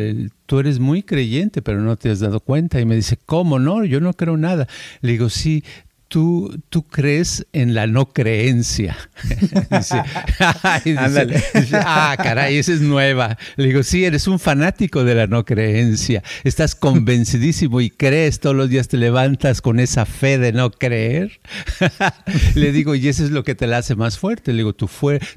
tú 0.46 0.60
eres 0.60 0.80
muy 0.80 1.04
creyente, 1.04 1.62
pero 1.62 1.80
no 1.80 1.96
te 1.96 2.10
has 2.10 2.20
dado 2.20 2.42
cuenta. 2.42 2.82
Y 2.82 2.86
me 2.86 2.96
dice, 2.96 3.18
¿cómo 3.26 3.60
no? 3.60 3.86
Yo 3.86 4.02
no 4.02 4.14
creo 4.14 4.36
nada. 4.36 4.68
Le 5.02 5.14
digo, 5.14 5.30
sí, 5.30 5.64
tú, 6.08 6.62
tú 6.70 6.84
crees 6.84 7.46
en 7.54 7.74
la 7.74 7.88
no 7.88 8.08
creencia. 8.08 8.98
dice, 9.72 10.02
ah, 11.74 12.16
caray, 12.18 12.58
esa 12.58 12.74
es 12.74 12.82
nueva. 12.82 13.38
Le 13.56 13.68
digo, 13.68 13.84
sí, 13.84 14.06
eres 14.06 14.28
un 14.28 14.40
fanático 14.40 15.04
de 15.04 15.16
la 15.16 15.28
no 15.28 15.46
creencia. 15.46 16.24
Estás 16.44 16.76
convencidísimo 16.76 17.82
y 17.82 17.90
crees, 17.90 18.40
todos 18.40 18.56
los 18.56 18.70
días 18.70 18.88
te 18.88 18.98
levantas 18.98 19.62
con 19.62 19.80
esa 19.80 20.06
fe 20.06 20.38
de 20.38 20.54
no 20.54 20.72
creer. 20.72 21.40
Le 22.56 22.72
digo, 22.72 22.96
y 22.96 23.08
eso 23.08 23.24
es 23.24 23.32
lo 23.32 23.44
que 23.44 23.56
te 23.56 23.68
la 23.68 23.78
hace 23.78 23.96
más 23.96 24.18
fuerte. 24.18 24.52
Le 24.52 24.58
digo, 24.60 24.74
tu, 24.74 24.90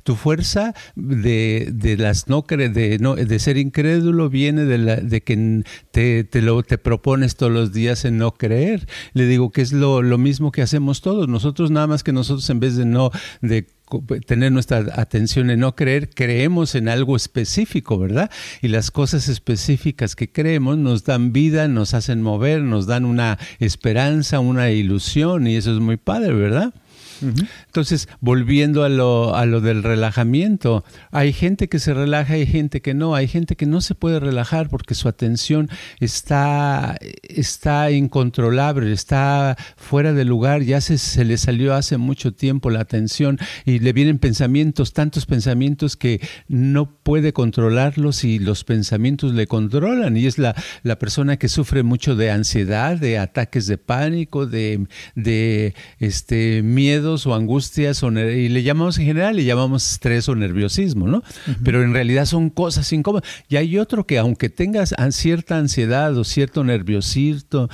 tu 0.02 0.16
fuerza 0.16 0.74
de, 0.94 1.68
de 1.72 1.96
las 1.96 2.28
no, 2.28 2.44
de, 2.48 2.98
no 3.00 3.16
de 3.16 3.38
ser 3.38 3.56
incrédulo 3.56 4.28
viene 4.28 4.64
de, 4.64 4.78
la, 4.78 4.96
de 4.96 5.22
que 5.22 5.64
te, 5.90 6.24
te, 6.24 6.42
lo, 6.42 6.62
te 6.62 6.78
propones 6.78 7.36
todos 7.36 7.52
los 7.52 7.72
días 7.72 8.04
en 8.04 8.18
no 8.18 8.32
creer. 8.32 8.86
Le 9.12 9.26
digo 9.26 9.50
que 9.50 9.62
es 9.62 9.72
lo, 9.72 10.02
lo 10.02 10.18
mismo 10.18 10.52
que 10.52 10.62
hacemos 10.68 11.00
todos. 11.00 11.28
Nosotros 11.28 11.70
nada 11.70 11.86
más 11.86 12.02
que 12.04 12.12
nosotros 12.12 12.48
en 12.50 12.60
vez 12.60 12.76
de 12.76 12.84
no 12.84 13.10
de 13.40 13.66
tener 14.26 14.52
nuestra 14.52 14.84
atención 14.94 15.50
en 15.50 15.60
no 15.60 15.74
creer, 15.74 16.10
creemos 16.10 16.74
en 16.74 16.88
algo 16.88 17.16
específico, 17.16 17.98
¿verdad? 17.98 18.30
Y 18.60 18.68
las 18.68 18.90
cosas 18.90 19.28
específicas 19.28 20.14
que 20.14 20.30
creemos 20.30 20.76
nos 20.76 21.04
dan 21.04 21.32
vida, 21.32 21.68
nos 21.68 21.94
hacen 21.94 22.20
mover, 22.20 22.60
nos 22.62 22.86
dan 22.86 23.06
una 23.06 23.38
esperanza, 23.58 24.40
una 24.40 24.70
ilusión 24.70 25.46
y 25.46 25.56
eso 25.56 25.72
es 25.72 25.80
muy 25.80 25.96
padre, 25.96 26.34
¿verdad? 26.34 26.74
Entonces, 27.78 28.08
volviendo 28.20 28.82
a 28.82 28.88
lo, 28.88 29.36
a 29.36 29.46
lo 29.46 29.60
del 29.60 29.82
relajamiento, 29.82 30.84
hay 31.12 31.32
gente 31.32 31.68
que 31.68 31.78
se 31.78 31.94
relaja 31.94 32.34
hay 32.34 32.46
gente 32.46 32.80
que 32.82 32.94
no. 32.94 33.14
Hay 33.14 33.28
gente 33.28 33.56
que 33.56 33.66
no 33.66 33.80
se 33.80 33.94
puede 33.94 34.18
relajar 34.20 34.68
porque 34.68 34.94
su 34.94 35.08
atención 35.08 35.68
está, 36.00 36.96
está 37.22 37.90
incontrolable, 37.90 38.92
está 38.92 39.56
fuera 39.76 40.12
de 40.12 40.24
lugar, 40.24 40.62
ya 40.62 40.80
se, 40.80 40.98
se 40.98 41.24
le 41.24 41.38
salió 41.38 41.74
hace 41.74 41.98
mucho 41.98 42.32
tiempo 42.32 42.70
la 42.70 42.80
atención 42.80 43.38
y 43.64 43.78
le 43.78 43.92
vienen 43.92 44.18
pensamientos, 44.18 44.92
tantos 44.92 45.26
pensamientos 45.26 45.96
que 45.96 46.20
no 46.48 46.90
puede 46.90 47.32
controlarlos 47.32 48.24
y 48.24 48.38
los 48.38 48.64
pensamientos 48.64 49.34
le 49.34 49.46
controlan. 49.46 50.16
Y 50.16 50.26
es 50.26 50.38
la, 50.38 50.54
la 50.82 50.98
persona 50.98 51.36
que 51.36 51.48
sufre 51.48 51.82
mucho 51.82 52.16
de 52.16 52.30
ansiedad, 52.30 52.96
de 52.96 53.18
ataques 53.18 53.66
de 53.66 53.78
pánico, 53.78 54.46
de, 54.46 54.86
de 55.14 55.74
este, 55.98 56.62
miedo 56.62 57.16
o 57.24 57.34
angustias, 57.34 57.67
o 58.02 58.10
y 58.10 58.48
le 58.48 58.62
llamamos 58.62 58.98
en 58.98 59.06
general, 59.06 59.36
le 59.36 59.44
llamamos 59.44 59.92
estrés 59.92 60.28
o 60.28 60.34
nerviosismo, 60.34 61.06
¿no? 61.06 61.22
Pero 61.62 61.82
en 61.82 61.92
realidad 61.92 62.26
son 62.26 62.50
cosas 62.50 62.92
incómodas. 62.92 63.28
Y 63.48 63.56
hay 63.56 63.78
otro 63.78 64.06
que 64.06 64.18
aunque 64.18 64.48
tengas 64.48 64.94
cierta 65.10 65.58
ansiedad 65.58 66.16
o 66.16 66.24
cierto 66.24 66.64
nerviosismo 66.64 67.68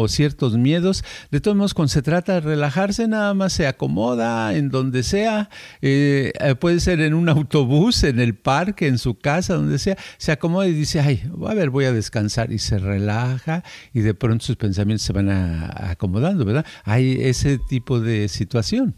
o 0.00 0.08
ciertos 0.08 0.56
miedos, 0.56 1.04
de 1.30 1.40
todos 1.40 1.56
modos, 1.56 1.74
cuando 1.74 1.88
se 1.88 2.02
trata 2.02 2.34
de 2.34 2.40
relajarse, 2.40 3.08
nada 3.08 3.34
más 3.34 3.52
se 3.52 3.66
acomoda 3.66 4.54
en 4.54 4.70
donde 4.70 5.02
sea, 5.02 5.50
eh, 5.80 6.32
eh, 6.40 6.54
puede 6.54 6.80
ser 6.80 7.00
en 7.00 7.14
un 7.14 7.28
autobús, 7.28 8.04
en 8.04 8.20
el 8.20 8.34
parque, 8.34 8.86
en 8.86 8.98
su 8.98 9.18
casa, 9.18 9.54
donde 9.54 9.78
sea, 9.78 9.96
se 10.18 10.32
acomoda 10.32 10.66
y 10.66 10.72
dice, 10.72 11.00
ay, 11.00 11.22
a 11.46 11.54
ver, 11.54 11.70
voy 11.70 11.84
a 11.84 11.92
descansar 11.92 12.52
y 12.52 12.58
se 12.58 12.78
relaja 12.78 13.62
y 13.92 14.00
de 14.00 14.14
pronto 14.14 14.44
sus 14.44 14.56
pensamientos 14.56 15.04
se 15.04 15.12
van 15.12 15.30
acomodando, 15.30 16.44
¿verdad? 16.44 16.66
Hay 16.84 17.18
ese 17.20 17.58
tipo 17.58 18.00
de 18.00 18.28
situación. 18.28 18.94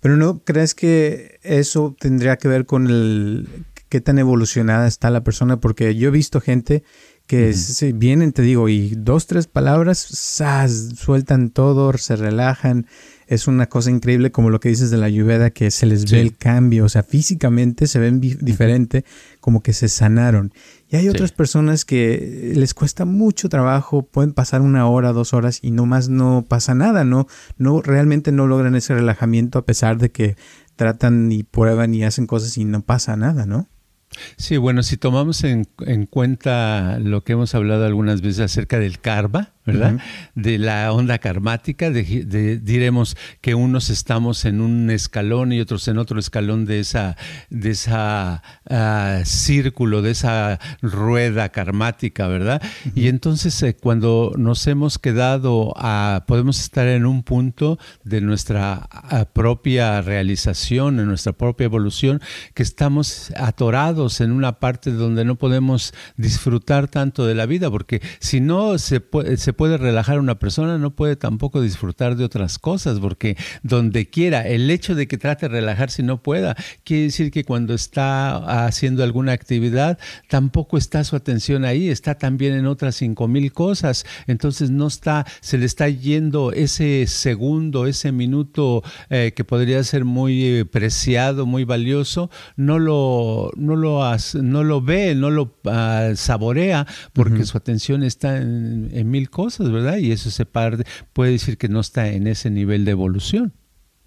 Pero 0.00 0.16
¿no 0.16 0.44
crees 0.44 0.74
que 0.74 1.38
eso 1.42 1.96
tendría 1.98 2.36
que 2.36 2.48
ver 2.48 2.66
con 2.66 2.86
el 2.86 3.48
qué 3.88 4.00
tan 4.00 4.18
evolucionada 4.18 4.86
está 4.86 5.10
la 5.10 5.24
persona? 5.24 5.60
Porque 5.60 5.94
yo 5.94 6.08
he 6.08 6.12
visto 6.12 6.40
gente 6.40 6.82
que 7.26 7.54
vienen, 7.94 8.32
te 8.32 8.42
digo, 8.42 8.68
y 8.68 8.94
dos, 8.96 9.26
tres 9.26 9.46
palabras, 9.46 9.98
sueltan 9.98 11.50
todo, 11.50 11.92
se 11.96 12.16
relajan. 12.16 12.86
Es 13.26 13.46
una 13.48 13.66
cosa 13.68 13.90
increíble 13.90 14.30
como 14.30 14.50
lo 14.50 14.60
que 14.60 14.68
dices 14.68 14.90
de 14.90 14.98
la 14.98 15.08
lluvia, 15.08 15.50
que 15.50 15.70
se 15.70 15.86
les 15.86 16.10
ve 16.10 16.20
el 16.20 16.36
cambio, 16.36 16.84
o 16.84 16.88
sea, 16.88 17.02
físicamente 17.02 17.86
se 17.86 17.98
ven 17.98 18.20
diferente, 18.20 19.04
como 19.40 19.62
que 19.62 19.72
se 19.72 19.88
sanaron. 19.88 20.52
Y 20.88 20.96
hay 20.96 21.08
otras 21.08 21.32
personas 21.32 21.84
que 21.84 22.52
les 22.54 22.74
cuesta 22.74 23.04
mucho 23.04 23.48
trabajo, 23.48 24.02
pueden 24.02 24.32
pasar 24.32 24.60
una 24.60 24.86
hora, 24.86 25.12
dos 25.12 25.34
horas 25.34 25.58
y 25.62 25.70
nomás 25.70 26.08
no 26.08 26.44
pasa 26.48 26.74
nada, 26.74 27.04
¿no? 27.04 27.26
No, 27.58 27.82
realmente 27.82 28.30
no 28.30 28.46
logran 28.46 28.74
ese 28.76 28.94
relajamiento 28.94 29.58
a 29.58 29.64
pesar 29.64 29.98
de 29.98 30.10
que 30.10 30.36
tratan 30.76 31.32
y 31.32 31.42
prueban 31.42 31.94
y 31.94 32.04
hacen 32.04 32.26
cosas 32.26 32.56
y 32.58 32.64
no 32.64 32.82
pasa 32.82 33.16
nada, 33.16 33.46
¿no? 33.46 33.68
Sí, 34.36 34.56
bueno, 34.56 34.82
si 34.82 34.96
tomamos 34.96 35.42
en, 35.44 35.66
en 35.80 36.06
cuenta 36.06 36.98
lo 37.00 37.24
que 37.24 37.32
hemos 37.32 37.54
hablado 37.54 37.84
algunas 37.84 38.20
veces 38.20 38.40
acerca 38.40 38.78
del 38.78 39.00
karma, 39.00 39.53
¿verdad? 39.66 39.98
De 40.34 40.58
la 40.58 40.92
onda 40.92 41.18
karmática, 41.18 41.90
de, 41.90 42.58
diremos 42.62 43.16
que 43.40 43.54
unos 43.54 43.88
estamos 43.88 44.44
en 44.44 44.60
un 44.60 44.90
escalón 44.90 45.52
y 45.52 45.60
otros 45.60 45.88
en 45.88 45.98
otro 45.98 46.18
escalón 46.20 46.66
de 46.66 46.80
esa, 46.80 47.16
de 47.48 47.70
esa 47.70 48.42
ah, 48.68 49.22
círculo, 49.24 50.02
de 50.02 50.10
esa 50.10 50.60
rueda 50.82 51.48
karmática, 51.48 52.26
¿verdad? 52.26 52.62
Y 52.94 53.08
entonces 53.08 53.60
eh, 53.62 53.74
cuando 53.74 54.32
nos 54.36 54.66
hemos 54.66 54.98
quedado, 54.98 55.72
a, 55.76 56.24
podemos 56.26 56.60
estar 56.60 56.86
en 56.86 57.06
un 57.06 57.22
punto 57.22 57.78
de 58.04 58.20
nuestra 58.20 58.86
ah, 58.90 59.24
propia 59.32 60.02
realización, 60.02 61.00
en 61.00 61.06
nuestra 61.06 61.32
propia 61.32 61.64
evolución, 61.64 62.20
que 62.52 62.62
estamos 62.62 63.32
atorados 63.36 64.20
en 64.20 64.30
una 64.30 64.60
parte 64.60 64.90
donde 64.90 65.24
no 65.24 65.36
podemos 65.36 65.94
disfrutar 66.16 66.88
tanto 66.88 67.24
de 67.24 67.34
la 67.34 67.46
vida, 67.46 67.70
porque 67.70 68.02
si 68.18 68.40
no 68.40 68.76
se 68.78 69.00
puede, 69.00 69.38
se 69.38 69.53
puede 69.54 69.78
relajar 69.78 70.16
a 70.16 70.20
una 70.20 70.38
persona, 70.38 70.78
no 70.78 70.90
puede 70.90 71.16
tampoco 71.16 71.60
disfrutar 71.60 72.16
de 72.16 72.24
otras 72.24 72.58
cosas, 72.58 73.00
porque 73.00 73.36
donde 73.62 74.10
quiera, 74.10 74.46
el 74.46 74.70
hecho 74.70 74.94
de 74.94 75.08
que 75.08 75.18
trate 75.18 75.48
de 75.48 75.54
relajarse 75.54 76.02
y 76.02 76.04
no 76.04 76.22
pueda, 76.22 76.56
quiere 76.84 77.04
decir 77.04 77.30
que 77.30 77.44
cuando 77.44 77.74
está 77.74 78.66
haciendo 78.66 79.02
alguna 79.02 79.32
actividad, 79.32 79.98
tampoco 80.28 80.76
está 80.76 81.04
su 81.04 81.16
atención 81.16 81.64
ahí, 81.64 81.88
está 81.88 82.16
también 82.16 82.54
en 82.54 82.66
otras 82.66 82.96
cinco 82.96 83.28
mil 83.28 83.52
cosas, 83.52 84.04
entonces 84.26 84.70
no 84.70 84.86
está, 84.86 85.24
se 85.40 85.58
le 85.58 85.66
está 85.66 85.88
yendo 85.88 86.52
ese 86.52 87.06
segundo, 87.06 87.86
ese 87.86 88.12
minuto 88.12 88.82
eh, 89.10 89.32
que 89.34 89.44
podría 89.44 89.82
ser 89.84 90.04
muy 90.04 90.44
eh, 90.44 90.64
preciado, 90.64 91.46
muy 91.46 91.64
valioso, 91.64 92.30
no 92.56 92.78
lo, 92.78 93.50
no 93.56 93.76
lo, 93.76 94.00
no 94.42 94.64
lo 94.64 94.82
ve, 94.82 95.14
no 95.14 95.30
lo 95.30 95.54
ah, 95.66 96.10
saborea, 96.16 96.86
porque 97.12 97.44
su 97.44 97.56
atención 97.56 98.02
está 98.02 98.36
en 98.36 99.10
mil 99.10 99.30
cosas. 99.30 99.43
¿Verdad? 99.58 99.98
Y 99.98 100.12
eso 100.12 100.30
se 100.30 100.46
puede 100.46 100.84
decir 101.30 101.58
que 101.58 101.68
no 101.68 101.80
está 101.80 102.08
en 102.08 102.26
ese 102.26 102.50
nivel 102.50 102.84
de 102.84 102.92
evolución. 102.92 103.52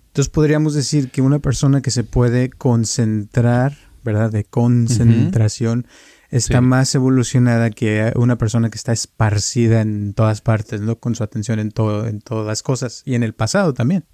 Entonces 0.08 0.30
podríamos 0.30 0.74
decir 0.74 1.12
que 1.12 1.22
una 1.22 1.40
persona 1.40 1.82
que 1.82 1.92
se 1.92 2.04
puede 2.04 2.50
concentrar, 2.50 3.78
¿verdad? 4.04 4.32
De 4.32 4.46
concentración, 4.46 5.86
está 6.32 6.62
más 6.62 6.94
evolucionada 6.96 7.70
que 7.70 8.12
una 8.16 8.38
persona 8.38 8.70
que 8.70 8.78
está 8.78 8.94
esparcida 8.94 9.82
en 9.82 10.14
todas 10.14 10.42
partes, 10.42 10.82
¿no? 10.82 10.98
Con 10.98 11.16
su 11.16 11.24
atención 11.24 11.60
en, 11.60 11.72
todo, 11.72 12.08
en 12.08 12.22
todas 12.22 12.48
las 12.48 12.64
cosas 12.64 13.04
y 13.06 13.16
en 13.16 13.24
el 13.24 13.34
pasado 13.34 13.74
también. 13.74 14.06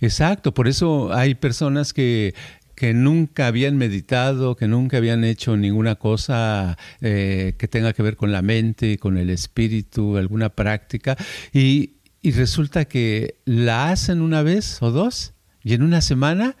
Exacto, 0.00 0.52
por 0.52 0.66
eso 0.66 1.12
hay 1.12 1.34
personas 1.34 1.92
que 1.92 2.34
que 2.80 2.94
nunca 2.94 3.46
habían 3.46 3.76
meditado, 3.76 4.56
que 4.56 4.66
nunca 4.66 4.96
habían 4.96 5.22
hecho 5.22 5.54
ninguna 5.54 5.96
cosa 5.96 6.78
eh, 7.02 7.52
que 7.58 7.68
tenga 7.68 7.92
que 7.92 8.02
ver 8.02 8.16
con 8.16 8.32
la 8.32 8.40
mente, 8.40 8.96
con 8.96 9.18
el 9.18 9.28
espíritu, 9.28 10.16
alguna 10.16 10.48
práctica, 10.48 11.14
y, 11.52 11.96
y 12.22 12.30
resulta 12.30 12.86
que 12.86 13.34
la 13.44 13.90
hacen 13.90 14.22
una 14.22 14.42
vez 14.42 14.80
o 14.80 14.92
dos, 14.92 15.34
y 15.62 15.74
en 15.74 15.82
una 15.82 16.00
semana 16.00 16.56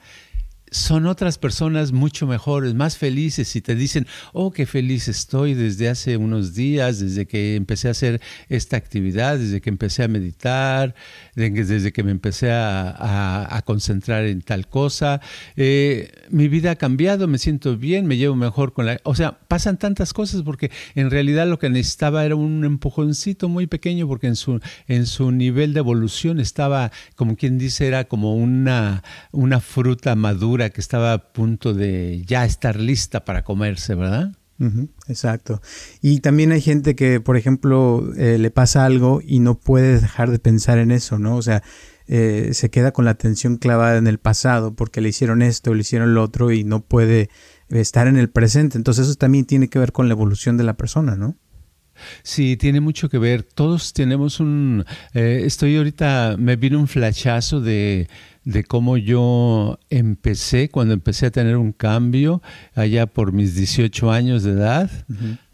son 0.70 1.06
otras 1.06 1.38
personas 1.38 1.92
mucho 1.92 2.26
mejores, 2.26 2.74
más 2.74 2.96
felices 2.96 3.54
y 3.56 3.60
te 3.60 3.74
dicen, 3.74 4.06
oh, 4.32 4.52
qué 4.52 4.66
feliz 4.66 5.08
estoy 5.08 5.54
desde 5.54 5.88
hace 5.88 6.16
unos 6.16 6.54
días, 6.54 7.00
desde 7.00 7.26
que 7.26 7.56
empecé 7.56 7.88
a 7.88 7.90
hacer 7.92 8.20
esta 8.48 8.76
actividad, 8.76 9.38
desde 9.38 9.60
que 9.60 9.70
empecé 9.70 10.04
a 10.04 10.08
meditar, 10.08 10.94
desde 11.34 11.92
que 11.92 12.02
me 12.02 12.10
empecé 12.10 12.50
a, 12.52 13.62
concentrar 13.64 14.24
en 14.24 14.42
tal 14.42 14.68
cosa. 14.68 15.20
Eh, 15.56 16.10
mi 16.30 16.48
vida 16.48 16.72
ha 16.72 16.76
cambiado, 16.76 17.28
me 17.28 17.38
siento 17.38 17.76
bien, 17.76 18.06
me 18.06 18.16
llevo 18.16 18.36
mejor 18.36 18.72
con 18.72 18.86
la... 18.86 18.98
O 19.04 19.14
sea, 19.14 19.38
pasan 19.48 19.78
tantas 19.78 20.12
cosas 20.12 20.42
porque 20.42 20.70
en 20.94 21.10
realidad 21.10 21.46
lo 21.46 21.58
que 21.58 21.68
necesitaba 21.68 22.24
era 22.24 22.36
un 22.36 22.64
empujoncito 22.64 23.48
muy 23.48 23.66
pequeño 23.66 24.08
porque 24.08 24.28
en 24.28 24.36
su, 24.36 24.60
en 24.88 25.06
su 25.06 25.30
nivel 25.30 25.74
de 25.74 25.80
evolución 25.80 26.40
estaba, 26.40 26.90
como 27.16 27.36
quien 27.36 27.58
dice, 27.58 27.86
era 27.86 28.04
como 28.04 28.34
una, 28.34 29.02
una 29.32 29.60
fruta 29.60 30.14
madura 30.14 30.59
que 30.68 30.82
estaba 30.82 31.14
a 31.14 31.32
punto 31.32 31.72
de 31.72 32.22
ya 32.26 32.44
estar 32.44 32.76
lista 32.76 33.24
para 33.24 33.42
comerse, 33.42 33.94
¿verdad? 33.94 34.32
exacto. 35.08 35.62
Y 36.02 36.20
también 36.20 36.52
hay 36.52 36.60
gente 36.60 36.94
que, 36.94 37.18
por 37.18 37.38
ejemplo, 37.38 38.12
eh, 38.18 38.36
le 38.36 38.50
pasa 38.50 38.84
algo 38.84 39.22
y 39.24 39.40
no 39.40 39.58
puede 39.58 39.98
dejar 39.98 40.30
de 40.30 40.38
pensar 40.38 40.76
en 40.76 40.90
eso, 40.90 41.18
¿no? 41.18 41.36
O 41.36 41.42
sea, 41.42 41.62
eh, 42.06 42.50
se 42.52 42.70
queda 42.70 42.92
con 42.92 43.06
la 43.06 43.12
atención 43.12 43.56
clavada 43.56 43.96
en 43.96 44.06
el 44.06 44.18
pasado 44.18 44.74
porque 44.74 45.00
le 45.00 45.08
hicieron 45.08 45.40
esto, 45.40 45.72
le 45.72 45.80
hicieron 45.80 46.12
lo 46.12 46.22
otro 46.22 46.50
y 46.50 46.64
no 46.64 46.84
puede 46.84 47.30
estar 47.70 48.06
en 48.06 48.18
el 48.18 48.28
presente. 48.28 48.76
Entonces 48.76 49.06
eso 49.06 49.14
también 49.14 49.46
tiene 49.46 49.68
que 49.68 49.78
ver 49.78 49.92
con 49.92 50.08
la 50.08 50.12
evolución 50.12 50.56
de 50.58 50.64
la 50.64 50.76
persona, 50.76 51.16
¿no? 51.16 51.36
Sí, 52.22 52.56
tiene 52.56 52.80
mucho 52.80 53.08
que 53.08 53.18
ver. 53.18 53.42
Todos 53.42 53.92
tenemos 53.92 54.40
un... 54.40 54.84
Eh, 55.14 55.42
estoy 55.44 55.76
ahorita, 55.76 56.36
me 56.38 56.56
vino 56.56 56.78
un 56.78 56.88
flachazo 56.88 57.60
de 57.60 58.08
de 58.44 58.64
cómo 58.64 58.96
yo 58.96 59.78
empecé, 59.90 60.70
cuando 60.70 60.94
empecé 60.94 61.26
a 61.26 61.30
tener 61.30 61.56
un 61.56 61.72
cambio 61.72 62.42
allá 62.74 63.06
por 63.06 63.32
mis 63.32 63.54
18 63.54 64.10
años 64.10 64.42
de 64.42 64.52
edad, 64.52 64.90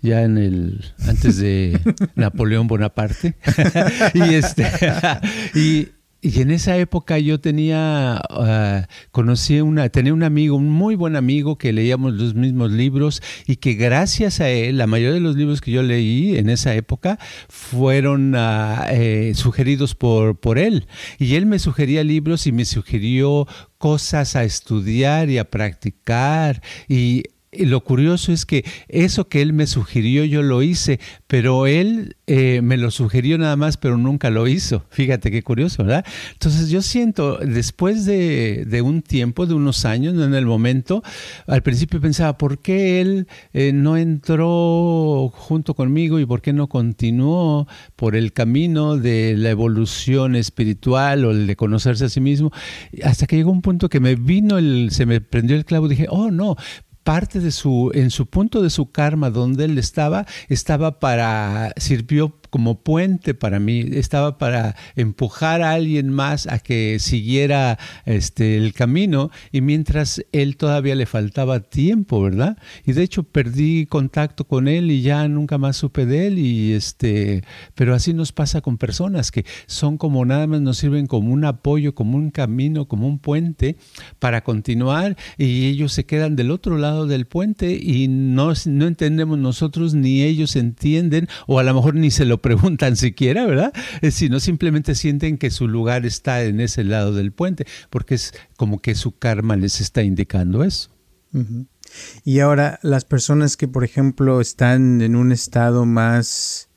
ya 0.02 0.23
en 0.23 0.38
el 0.38 0.85
antes 1.07 1.38
de 1.38 1.81
Napoleón 2.14 2.69
Bonaparte. 2.69 3.37
y 4.14 4.35
este 4.35 4.66
y, 5.55 5.88
y 6.26 6.40
en 6.40 6.50
esa 6.50 6.76
época 6.76 7.18
yo 7.21 7.38
tenía, 7.38 8.21
uh, 8.30 8.85
conocí 9.12 9.61
una, 9.61 9.88
tenía 9.90 10.12
un 10.12 10.25
amigo, 10.25 10.56
un 10.56 10.68
muy 10.68 10.97
buen 10.97 11.14
amigo 11.14 11.56
que 11.56 11.73
leíamos 11.73 12.14
los 12.14 12.35
mismos 12.35 12.73
libros 12.73 13.23
y 13.47 13.56
que 13.56 13.75
gracias 13.75 14.40
a 14.40 14.49
él, 14.49 14.78
la 14.78 14.88
mayoría 14.88 15.14
de 15.14 15.21
los 15.21 15.37
libros 15.37 15.61
que 15.61 15.71
yo 15.71 15.85
leí 15.85 16.37
en 16.37 16.50
esa 16.50 16.75
época 16.75 17.21
fueron 17.49 18.35
uh, 18.35 19.35
sugeridos 19.35 19.95
por, 19.95 20.40
por 20.40 20.59
él. 20.59 20.88
Y 21.18 21.37
él 21.37 21.47
me 21.47 21.61
sugería 21.61 22.02
libros 22.02 22.49
y 22.49 22.52
me 22.52 22.64
sugirió 22.64 23.47
cosas 23.78 24.35
a 24.35 24.42
estudiar 24.42 25.30
y 25.30 25.38
a 25.38 25.49
practicar 25.49 26.61
y 26.88 27.23
y 27.59 27.67
lo 27.67 27.83
curioso 27.83 28.33
es 28.33 28.47
que 28.47 28.65
eso 28.89 29.29
que 29.29 29.43
él 29.43 29.53
me 29.53 29.67
sugirió 29.67 30.25
yo 30.25 30.43
lo 30.43 30.63
hice, 30.63 31.01
pero 31.27 31.67
él 31.67 32.17
eh, 32.27 32.61
me 32.63 32.77
lo 32.77 32.91
sugirió 32.91 33.39
nada 33.39 33.57
más, 33.57 33.77
pero 33.77 33.97
nunca 33.97 34.31
lo 34.31 34.49
hizo. 34.49 34.85
Fíjate 34.91 35.31
qué 35.31 35.43
curioso, 35.43 35.85
¿verdad? 35.85 36.05
Entonces 36.33 36.71
yo 36.71 36.83
siento, 36.83 37.39
después 37.39 38.05
de, 38.05 38.83
un 38.85 39.03
tiempo, 39.03 39.47
de 39.47 39.55
unos 39.55 39.85
años, 39.85 40.15
en 40.15 40.35
el 40.35 40.47
momento, 40.47 41.03
al 41.47 41.63
principio 41.63 42.01
pensaba, 42.01 42.37
¿por 42.37 42.59
qué 42.59 43.01
él 43.01 43.29
eh, 43.53 43.73
no 43.73 43.97
entró 43.97 45.31
junto 45.35 45.75
conmigo 45.75 46.19
y 46.19 46.27
por 46.27 46.43
qué 46.43 46.53
no 46.53 46.69
continuó 46.69 47.67
por 47.97 48.17
el 48.17 48.33
camino 48.33 48.97
de 48.97 49.35
la 49.37 49.51
evolución 49.51 50.37
espiritual 50.37 51.25
o 51.25 51.31
el 51.31 51.47
de 51.47 51.57
conocerse 51.57 52.07
a 52.07 52.09
sí 52.09 52.21
mismo? 52.21 52.51
Hasta 53.05 53.27
que 53.27 53.37
llegó 53.37 53.51
un 53.51 53.63
punto 53.63 53.89
que 53.89 54.01
me 54.01 54.17
vino 54.17 54.59
el, 54.59 54.89
se 54.91 55.07
me 55.07 55.21
prendió 55.21 55.57
el 55.57 55.65
clavo, 55.65 55.89
dije, 55.89 56.07
oh 56.11 56.31
no, 56.31 56.57
parte 57.07 57.39
de 57.39 57.53
su, 57.53 57.93
en 57.95 58.11
su 58.11 58.27
punto 58.27 58.61
de 58.63 58.69
su 58.69 58.91
karma 58.91 59.31
donde 59.31 59.67
él 59.67 59.79
estaba, 59.79 60.27
estaba 60.49 60.99
para, 60.99 61.73
sirvió 61.77 62.35
como 62.50 62.81
puente 62.81 63.35
para 63.35 63.59
mí, 63.61 63.81
estaba 63.93 64.38
para 64.38 64.76
empujar 64.95 65.62
a 65.62 65.73
alguien 65.73 66.11
más 66.11 66.47
a 66.47 66.59
que 66.59 66.99
siguiera 66.99 67.79
este, 68.05 68.57
el 68.57 68.73
camino 68.73 69.31
y 69.53 69.61
mientras 69.61 70.25
él 70.33 70.57
todavía 70.57 70.95
le 70.95 71.07
faltaba 71.07 71.61
tiempo, 71.61 72.23
¿verdad? 72.23 72.59
Y 72.85 72.93
de 72.93 73.03
hecho 73.03 73.23
perdí 73.23 73.87
contacto 73.87 74.45
con 74.45 74.69
él 74.69 74.91
y 74.91 75.03
ya 75.03 75.26
nunca 75.29 75.59
más 75.59 75.76
supe 75.76 76.07
de 76.07 76.29
él 76.29 76.38
y 76.38 76.73
este, 76.73 77.45
pero 77.75 77.95
así 77.95 78.12
nos 78.12 78.33
pasa 78.33 78.61
con 78.61 78.79
personas 78.79 79.31
que 79.31 79.45
son 79.67 79.99
como 79.99 80.25
nada 80.25 80.47
más 80.47 80.61
nos 80.61 80.79
sirven 80.79 81.07
como 81.07 81.33
un 81.33 81.45
apoyo, 81.45 81.95
como 81.95 82.17
un 82.17 82.31
camino, 82.31 82.87
como 82.87 83.07
un 83.07 83.19
puente 83.19 83.76
para 84.19 84.43
continuar 84.43 85.17
y 85.38 85.67
ellos 85.67 85.93
se 85.93 86.07
quedan 86.07 86.37
del 86.37 86.50
otro 86.50 86.79
lado 86.79 87.07
del 87.07 87.26
puente 87.26 87.79
y 87.81 88.09
no, 88.09 88.53
no 88.67 88.87
entendemos 88.87 89.38
nosotros 89.38 89.95
ni 89.95 90.23
ellos 90.23 90.57
entienden 90.57 91.29
o 91.47 91.59
a 91.59 91.62
lo 91.62 91.75
mejor 91.75 91.95
ni 91.95 92.11
se 92.11 92.25
lo 92.25 92.36
preguntan 92.38 92.97
siquiera, 92.97 93.47
¿verdad? 93.47 93.73
Sino 94.11 94.40
simplemente 94.40 94.95
sienten 94.95 95.38
que 95.38 95.50
su 95.50 95.69
lugar 95.69 96.07
está 96.07 96.43
en 96.43 96.61
ese 96.61 96.85
lado 96.85 97.12
del 97.12 97.33
puente, 97.33 97.66
porque 97.90 98.14
es 98.14 98.35
como 98.57 98.81
que 98.81 98.95
su 98.95 99.16
karma 99.19 99.57
les 99.57 99.81
está 99.81 100.02
indicando 100.02 100.64
eso. 100.64 100.90
Y 102.25 102.40
ahora, 102.40 102.78
las 102.83 103.05
personas 103.05 103.57
que, 103.57 103.69
por 103.69 103.85
ejemplo, 103.85 104.40
están 104.40 105.02
en 105.02 105.16
un 105.16 105.33
estado 105.33 105.85
más 105.85 106.71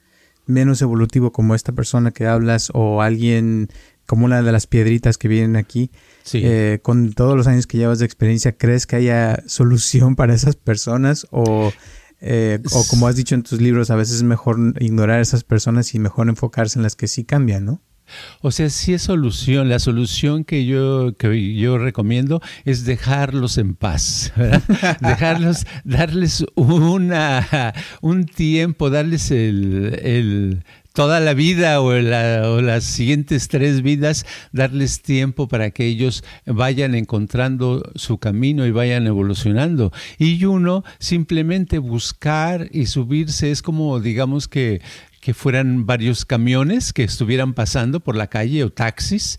menos 0.46 0.82
evolutivo 0.82 1.32
como 1.32 1.56
esta 1.56 1.72
persona 1.72 2.12
que 2.12 2.26
hablas 2.26 2.72
o 2.74 3.02
alguien 3.02 3.70
como 4.10 4.26
una 4.26 4.42
de 4.42 4.52
las 4.52 4.66
piedritas 4.66 5.20
que 5.20 5.28
vienen 5.28 5.56
aquí, 5.56 5.92
eh, 6.34 6.80
con 6.82 7.14
todos 7.14 7.38
los 7.38 7.46
años 7.46 7.68
que 7.68 7.78
llevas 7.78 8.00
de 8.00 8.06
experiencia, 8.06 8.58
¿crees 8.58 8.88
que 8.88 8.96
haya 8.96 9.44
solución 9.46 10.16
para 10.18 10.34
esas 10.34 10.56
personas 10.56 11.28
o 11.30 11.72
eh, 12.22 12.60
o 12.72 12.86
como 12.90 13.08
has 13.08 13.16
dicho 13.16 13.36
en 13.36 13.44
tus 13.44 13.62
libros, 13.62 13.90
a 13.90 13.96
veces 13.96 14.18
es 14.18 14.24
mejor 14.24 14.58
ignorar 14.80 15.20
a 15.20 15.22
esas 15.22 15.44
personas 15.44 15.94
y 15.96 16.00
mejor 16.00 16.28
enfocarse 16.30 16.80
en 16.80 16.84
las 16.84 16.96
que 16.96 17.08
sí 17.08 17.24
cambian, 17.24 17.66
¿no? 17.66 17.82
O 18.42 18.52
sea, 18.52 18.70
sí 18.70 18.94
es 18.94 19.04
solución. 19.04 19.70
La 19.70 19.80
solución 19.80 20.44
que 20.44 20.66
yo, 20.66 21.16
que 21.18 21.54
yo 21.56 21.78
recomiendo 21.78 22.42
es 22.66 22.86
dejarlos 22.86 23.58
en 23.58 23.76
paz, 23.76 24.34
dejarlos, 25.02 25.66
darles 25.84 26.44
una, 26.56 27.74
un 28.02 28.26
tiempo, 28.26 28.90
darles 28.90 29.32
el 29.32 30.64
toda 31.00 31.22
la 31.22 31.34
vida 31.34 31.80
o, 31.80 31.94
las 31.94 32.84
siguientes 32.84 33.48
tres 33.48 33.84
vidas, 33.84 34.26
darles 34.52 35.02
tiempo 35.02 35.48
para 35.48 35.72
que 35.72 35.86
ellos 35.86 36.26
vayan 36.46 36.94
encontrando 36.94 37.90
su 37.96 38.18
camino 38.18 38.66
y 38.66 38.72
vayan 38.72 39.08
evolucionando. 39.08 39.94
Y 40.18 40.44
uno 40.44 40.84
simplemente 41.00 41.78
buscar 41.78 42.68
y 42.74 42.88
subirse 42.88 43.50
es 43.50 43.62
como, 43.62 44.02
digamos 44.02 44.50
que 44.50 44.82
que 45.22 45.34
fueran 45.34 45.86
varios 45.86 46.26
camiones 46.26 46.94
que 46.94 47.04
estuvieran 47.04 47.54
pasando 47.54 48.00
por 48.00 48.16
la 48.16 48.28
calle 48.28 48.64
o 48.64 48.70
taxis 48.70 49.38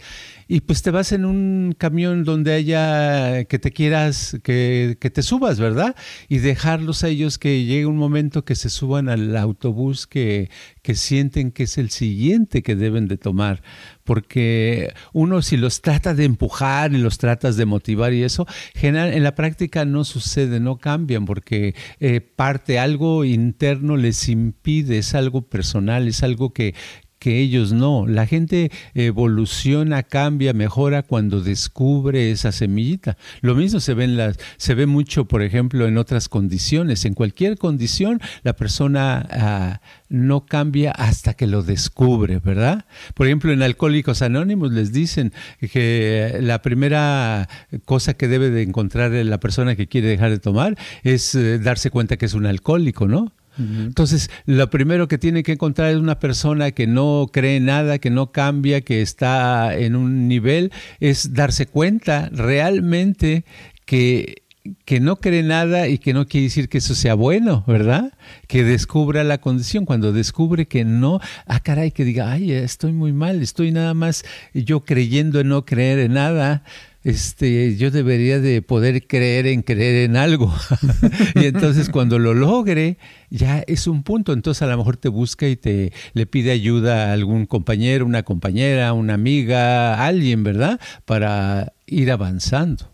y 0.52 0.62
pues 0.62 0.82
te 0.82 0.90
vas 0.90 1.12
en 1.12 1.24
un 1.24 1.76
camión 1.78 2.24
donde 2.24 2.52
haya 2.52 3.44
que 3.44 3.60
te 3.60 3.70
quieras, 3.70 4.36
que, 4.42 4.96
te 5.00 5.22
subas, 5.22 5.60
¿verdad? 5.60 5.94
Y 6.28 6.38
dejarlos 6.38 7.04
a 7.04 7.08
ellos 7.08 7.38
que 7.38 7.64
llegue 7.64 7.86
un 7.86 7.96
momento 7.96 8.44
que 8.44 8.56
se 8.56 8.68
suban 8.68 9.08
al 9.08 9.36
autobús 9.36 10.08
que, 10.08 10.50
que 10.82 10.96
sienten 10.96 11.52
que 11.52 11.62
es 11.62 11.78
el 11.78 11.90
siguiente 11.90 12.64
que 12.64 12.74
deben 12.74 13.06
de 13.06 13.16
tomar. 13.16 13.62
Porque 14.02 14.92
uno 15.12 15.40
si 15.40 15.56
los 15.56 15.82
trata 15.82 16.14
de 16.14 16.24
empujar 16.24 16.94
y 16.94 16.98
los 16.98 17.18
tratas 17.18 17.56
de 17.56 17.66
motivar 17.66 18.12
y 18.12 18.24
eso, 18.24 18.44
en 18.74 19.22
la 19.22 19.36
práctica 19.36 19.84
no 19.84 20.02
sucede, 20.02 20.58
no 20.58 20.78
cambian, 20.78 21.26
porque 21.26 21.76
eh, 22.00 22.20
parte, 22.20 22.80
algo 22.80 23.24
interno 23.24 23.96
les 23.96 24.28
impide, 24.28 24.98
es 24.98 25.14
algo 25.14 25.42
personal, 25.42 26.08
es 26.08 26.24
algo 26.24 26.52
que, 26.52 26.74
que 27.20 27.38
ellos 27.38 27.72
no. 27.72 28.06
La 28.08 28.26
gente 28.26 28.72
evoluciona, 28.94 30.02
cambia, 30.02 30.52
mejora 30.52 31.02
cuando 31.02 31.40
descubre 31.42 32.32
esa 32.32 32.50
semillita. 32.50 33.16
Lo 33.42 33.54
mismo 33.54 33.78
se 33.78 33.94
ve, 33.94 34.04
en 34.04 34.16
las, 34.16 34.38
se 34.56 34.74
ve 34.74 34.86
mucho, 34.86 35.26
por 35.26 35.42
ejemplo, 35.42 35.86
en 35.86 35.98
otras 35.98 36.28
condiciones. 36.28 37.04
En 37.04 37.14
cualquier 37.14 37.58
condición, 37.58 38.20
la 38.42 38.54
persona 38.54 39.28
ah, 39.30 39.80
no 40.08 40.46
cambia 40.46 40.92
hasta 40.92 41.34
que 41.34 41.46
lo 41.46 41.62
descubre, 41.62 42.40
¿verdad? 42.42 42.86
Por 43.14 43.26
ejemplo, 43.26 43.52
en 43.52 43.62
Alcohólicos 43.62 44.22
Anónimos 44.22 44.72
les 44.72 44.92
dicen 44.92 45.32
que 45.72 46.38
la 46.40 46.62
primera 46.62 47.48
cosa 47.84 48.14
que 48.14 48.28
debe 48.28 48.48
de 48.48 48.62
encontrar 48.62 49.10
la 49.10 49.40
persona 49.40 49.76
que 49.76 49.86
quiere 49.86 50.08
dejar 50.08 50.30
de 50.30 50.38
tomar 50.38 50.78
es 51.02 51.34
eh, 51.34 51.58
darse 51.58 51.90
cuenta 51.90 52.16
que 52.16 52.24
es 52.24 52.34
un 52.34 52.46
alcohólico, 52.46 53.06
¿no? 53.06 53.32
Entonces, 53.58 54.30
lo 54.46 54.70
primero 54.70 55.08
que 55.08 55.18
tiene 55.18 55.42
que 55.42 55.52
encontrar 55.52 55.90
es 55.90 55.96
una 55.96 56.18
persona 56.18 56.70
que 56.70 56.86
no 56.86 57.26
cree 57.32 57.60
nada, 57.60 57.98
que 57.98 58.10
no 58.10 58.32
cambia, 58.32 58.80
que 58.80 59.02
está 59.02 59.76
en 59.76 59.96
un 59.96 60.28
nivel, 60.28 60.72
es 60.98 61.34
darse 61.34 61.66
cuenta 61.66 62.30
realmente 62.32 63.44
que 63.84 64.42
que 64.84 65.00
no 65.00 65.16
cree 65.16 65.42
nada 65.42 65.88
y 65.88 65.98
que 65.98 66.12
no 66.12 66.26
quiere 66.26 66.44
decir 66.44 66.68
que 66.68 66.78
eso 66.78 66.94
sea 66.94 67.14
bueno, 67.14 67.64
¿verdad? 67.66 68.12
Que 68.46 68.62
descubra 68.62 69.24
la 69.24 69.38
condición. 69.38 69.86
Cuando 69.86 70.12
descubre 70.12 70.66
que 70.66 70.84
no, 70.84 71.20
ah, 71.46 71.60
caray, 71.60 71.90
que 71.90 72.04
diga, 72.04 72.30
ay, 72.30 72.52
estoy 72.52 72.92
muy 72.92 73.12
mal, 73.12 73.42
estoy 73.42 73.72
nada 73.72 73.94
más 73.94 74.24
yo 74.52 74.84
creyendo 74.84 75.40
en 75.40 75.48
no 75.48 75.64
creer 75.64 75.98
en 75.98 76.14
nada 76.14 76.62
este, 77.02 77.76
yo 77.76 77.90
debería 77.90 78.40
de 78.40 78.60
poder 78.60 79.06
creer 79.06 79.46
en 79.46 79.62
creer 79.62 80.04
en 80.04 80.16
algo. 80.16 80.54
y 81.34 81.46
entonces 81.46 81.88
cuando 81.88 82.18
lo 82.18 82.34
logre, 82.34 82.98
ya 83.30 83.60
es 83.60 83.86
un 83.86 84.02
punto. 84.02 84.32
Entonces 84.32 84.62
a 84.62 84.66
lo 84.66 84.76
mejor 84.76 84.96
te 84.96 85.08
busca 85.08 85.48
y 85.48 85.56
te 85.56 85.92
le 86.12 86.26
pide 86.26 86.50
ayuda 86.50 87.10
a 87.10 87.12
algún 87.12 87.46
compañero, 87.46 88.04
una 88.04 88.22
compañera, 88.22 88.92
una 88.92 89.14
amiga, 89.14 90.04
alguien, 90.04 90.44
¿verdad? 90.44 90.78
Para 91.04 91.72
ir 91.86 92.10
avanzando. 92.10 92.90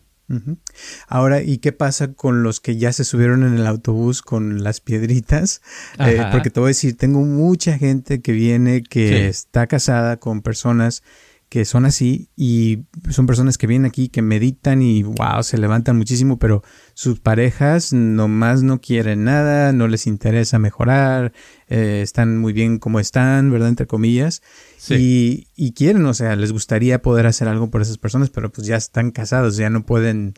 Ahora, 1.06 1.40
¿y 1.42 1.58
qué 1.58 1.70
pasa 1.70 2.12
con 2.14 2.42
los 2.42 2.58
que 2.58 2.76
ya 2.76 2.92
se 2.92 3.04
subieron 3.04 3.44
en 3.44 3.54
el 3.54 3.66
autobús 3.66 4.22
con 4.22 4.64
las 4.64 4.80
piedritas? 4.80 5.62
Eh, 6.00 6.20
porque 6.32 6.50
te 6.50 6.58
voy 6.58 6.68
a 6.68 6.68
decir, 6.68 6.96
tengo 6.96 7.20
mucha 7.20 7.78
gente 7.78 8.20
que 8.20 8.32
viene 8.32 8.82
que 8.82 9.28
está 9.28 9.68
casada 9.68 10.16
con 10.16 10.42
personas 10.42 11.04
que 11.48 11.64
son 11.64 11.84
así 11.84 12.28
y 12.36 12.80
son 13.10 13.26
personas 13.26 13.56
que 13.56 13.66
vienen 13.66 13.86
aquí, 13.86 14.08
que 14.08 14.20
meditan 14.20 14.82
y 14.82 15.04
wow, 15.04 15.42
se 15.42 15.58
levantan 15.58 15.96
muchísimo, 15.96 16.38
pero 16.38 16.62
sus 16.94 17.20
parejas 17.20 17.92
nomás 17.92 18.62
no 18.62 18.80
quieren 18.80 19.24
nada, 19.24 19.72
no 19.72 19.86
les 19.86 20.06
interesa 20.06 20.58
mejorar, 20.58 21.32
eh, 21.68 22.00
están 22.02 22.38
muy 22.38 22.52
bien 22.52 22.78
como 22.78 22.98
están, 22.98 23.50
¿verdad? 23.50 23.68
Entre 23.68 23.86
comillas. 23.86 24.42
Y, 24.88 25.48
y 25.56 25.72
quieren, 25.72 26.04
o 26.06 26.14
sea, 26.14 26.36
les 26.36 26.52
gustaría 26.52 27.02
poder 27.02 27.26
hacer 27.26 27.48
algo 27.48 27.70
por 27.70 27.82
esas 27.82 27.98
personas, 27.98 28.30
pero 28.30 28.50
pues 28.50 28.66
ya 28.66 28.76
están 28.76 29.10
casados, 29.10 29.56
ya 29.56 29.70
no 29.70 29.84
pueden 29.84 30.34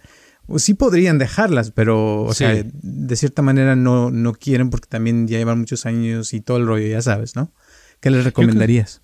sí 0.57 0.73
podrían 0.73 1.19
dejarlas, 1.19 1.71
pero, 1.73 2.23
o 2.23 2.33
sea, 2.33 2.55
de 2.65 3.17
cierta 3.17 3.43
manera 3.43 3.77
no, 3.77 4.11
no 4.11 4.33
quieren 4.33 4.71
porque 4.71 4.89
también 4.89 5.29
ya 5.29 5.37
llevan 5.37 5.59
muchos 5.59 5.85
años 5.85 6.33
y 6.33 6.41
todo 6.41 6.57
el 6.57 6.67
rollo, 6.67 6.87
ya 6.87 7.03
sabes, 7.03 7.37
¿no? 7.37 7.53
¿Qué 8.01 8.11
les 8.11 8.25
recomendarías? 8.25 9.03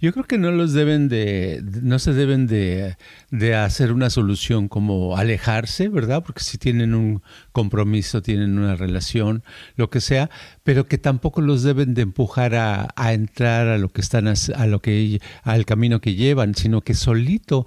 Yo 0.00 0.12
creo 0.12 0.24
que 0.24 0.38
no 0.38 0.50
los 0.50 0.72
deben 0.72 1.08
de, 1.08 1.62
no 1.82 1.98
se 1.98 2.12
deben 2.12 2.46
de, 2.46 2.96
de, 3.30 3.54
hacer 3.54 3.92
una 3.92 4.08
solución 4.10 4.68
como 4.68 5.16
alejarse, 5.16 5.88
¿verdad? 5.88 6.22
Porque 6.24 6.42
si 6.42 6.58
tienen 6.58 6.94
un 6.94 7.22
compromiso, 7.52 8.22
tienen 8.22 8.58
una 8.58 8.76
relación, 8.76 9.42
lo 9.76 9.90
que 9.90 10.00
sea, 10.00 10.30
pero 10.62 10.86
que 10.86 10.98
tampoco 10.98 11.40
los 11.40 11.62
deben 11.62 11.94
de 11.94 12.02
empujar 12.02 12.54
a, 12.54 12.88
a 12.96 13.12
entrar 13.12 13.66
a 13.68 13.78
lo 13.78 13.88
que 13.88 14.00
están, 14.00 14.28
a 14.28 14.66
lo 14.66 14.80
que, 14.80 15.20
al 15.42 15.66
camino 15.66 16.00
que 16.00 16.14
llevan, 16.14 16.54
sino 16.54 16.80
que 16.80 16.94
solito, 16.94 17.66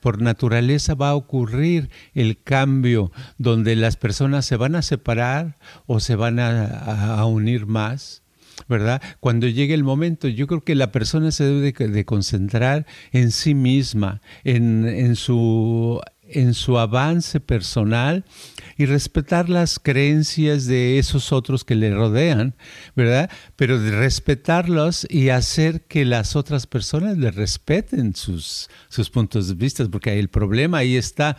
por 0.00 0.20
naturaleza, 0.20 0.94
va 0.94 1.10
a 1.10 1.14
ocurrir 1.14 1.90
el 2.14 2.42
cambio 2.42 3.12
donde 3.38 3.76
las 3.76 3.96
personas 3.96 4.46
se 4.46 4.56
van 4.56 4.74
a 4.74 4.82
separar 4.82 5.56
o 5.86 6.00
se 6.00 6.16
van 6.16 6.38
a, 6.38 7.14
a 7.14 7.24
unir 7.26 7.66
más 7.66 8.25
¿verdad? 8.68 9.02
Cuando 9.20 9.46
llegue 9.46 9.74
el 9.74 9.84
momento, 9.84 10.28
yo 10.28 10.46
creo 10.46 10.64
que 10.64 10.74
la 10.74 10.92
persona 10.92 11.30
se 11.30 11.44
debe 11.44 11.72
de, 11.72 12.04
concentrar 12.04 12.86
en 13.12 13.30
sí 13.30 13.54
misma, 13.54 14.20
en, 14.44 15.16
su, 15.16 16.00
avance 16.78 17.40
personal 17.40 18.24
y 18.76 18.86
respetar 18.86 19.48
las 19.48 19.78
creencias 19.78 20.66
de 20.66 20.98
esos 20.98 21.32
otros 21.32 21.64
que 21.64 21.76
le 21.76 21.94
rodean, 21.94 22.54
¿verdad? 22.94 23.30
Pero 23.54 23.78
de 23.78 23.92
respetarlos 23.92 25.06
y 25.08 25.30
hacer 25.30 25.82
que 25.82 26.04
las 26.04 26.36
otras 26.36 26.66
personas 26.66 27.16
le 27.16 27.30
respeten 27.30 28.14
sus, 28.14 28.68
sus 28.88 29.10
puntos 29.10 29.48
de 29.48 29.54
vista, 29.54 29.86
porque 29.88 30.18
el 30.18 30.28
problema 30.28 30.78
ahí 30.78 30.96
está 30.96 31.36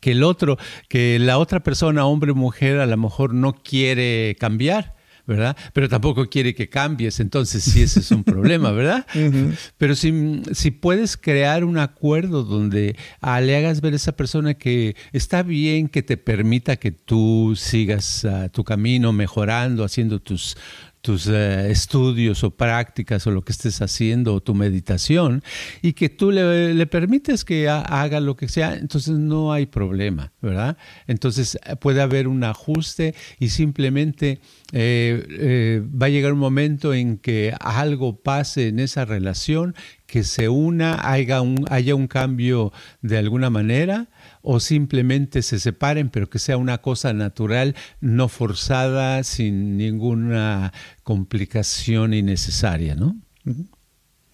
que 0.00 0.12
el 0.12 0.22
otro, 0.22 0.56
que 0.88 1.18
la 1.18 1.38
otra 1.38 1.60
persona, 1.60 2.06
hombre 2.06 2.30
o 2.30 2.34
mujer, 2.34 2.78
a 2.78 2.86
lo 2.86 2.96
mejor 2.96 3.34
no 3.34 3.52
quiere 3.52 4.36
cambiar 4.40 4.94
¿verdad? 5.26 5.56
Pero 5.72 5.88
tampoco 5.88 6.28
quiere 6.28 6.54
que 6.54 6.68
cambies, 6.68 7.20
entonces 7.20 7.62
sí 7.62 7.82
ese 7.82 8.00
es 8.00 8.10
un 8.10 8.24
problema, 8.24 8.72
¿verdad? 8.72 9.06
Pero 9.78 9.94
si, 9.94 10.42
si, 10.52 10.70
puedes 10.70 11.16
crear 11.16 11.64
un 11.64 11.78
acuerdo 11.78 12.44
donde 12.44 12.96
ah, 13.20 13.40
le 13.40 13.56
hagas 13.56 13.80
ver 13.80 13.92
a 13.92 13.96
esa 13.96 14.12
persona 14.12 14.54
que 14.54 14.96
está 15.12 15.42
bien 15.42 15.88
que 15.88 16.02
te 16.02 16.16
permita 16.16 16.76
que 16.76 16.90
tú 16.90 17.54
sigas 17.56 18.24
ah, 18.24 18.48
tu 18.48 18.64
camino 18.64 19.12
mejorando, 19.12 19.84
haciendo 19.84 20.20
tus, 20.20 20.56
tus 21.02 21.26
eh, 21.26 21.70
estudios 21.70 22.44
o 22.44 22.52
prácticas 22.52 23.26
o 23.26 23.32
lo 23.32 23.42
que 23.42 23.52
estés 23.52 23.82
haciendo 23.82 24.34
o 24.34 24.40
tu 24.40 24.54
meditación 24.54 25.42
y 25.82 25.92
que 25.94 26.08
tú 26.08 26.30
le, 26.30 26.86
permites 26.86 27.44
que 27.44 27.68
haga 27.68 28.20
lo 28.20 28.36
que 28.36 28.48
sea, 28.48 28.74
entonces 28.74 29.14
no 29.14 29.52
hay 29.52 29.66
problema, 29.66 30.32
¿verdad? 30.40 30.78
Entonces 31.08 31.58
eh, 31.66 31.74
puede 31.76 32.00
haber 32.00 32.28
un 32.28 32.44
ajuste 32.44 33.14
y 33.40 33.48
simplemente 33.48 34.40
eh, 34.72 35.82
va 36.00 36.06
a 36.06 36.10
llegar 36.10 36.32
un 36.32 36.38
momento 36.38 36.94
en 36.94 37.18
que 37.18 37.52
algo 37.60 38.22
pase 38.22 38.68
en 38.68 38.78
esa 38.78 39.04
relación, 39.04 39.74
que 40.06 40.22
se 40.22 40.48
una, 40.48 41.02
un, 41.42 41.66
haya 41.68 41.94
un 41.96 42.06
cambio 42.06 42.72
de 43.00 43.18
alguna 43.18 43.50
manera 43.50 44.08
o 44.42 44.60
simplemente 44.60 45.42
se 45.42 45.58
separen, 45.58 46.10
pero 46.10 46.28
que 46.28 46.38
sea 46.38 46.56
una 46.56 46.78
cosa 46.78 47.12
natural, 47.12 47.74
no 48.00 48.28
forzada, 48.28 49.22
sin 49.22 49.76
ninguna 49.76 50.72
complicación 51.04 52.12
innecesaria, 52.12 52.94
¿no? 52.94 53.16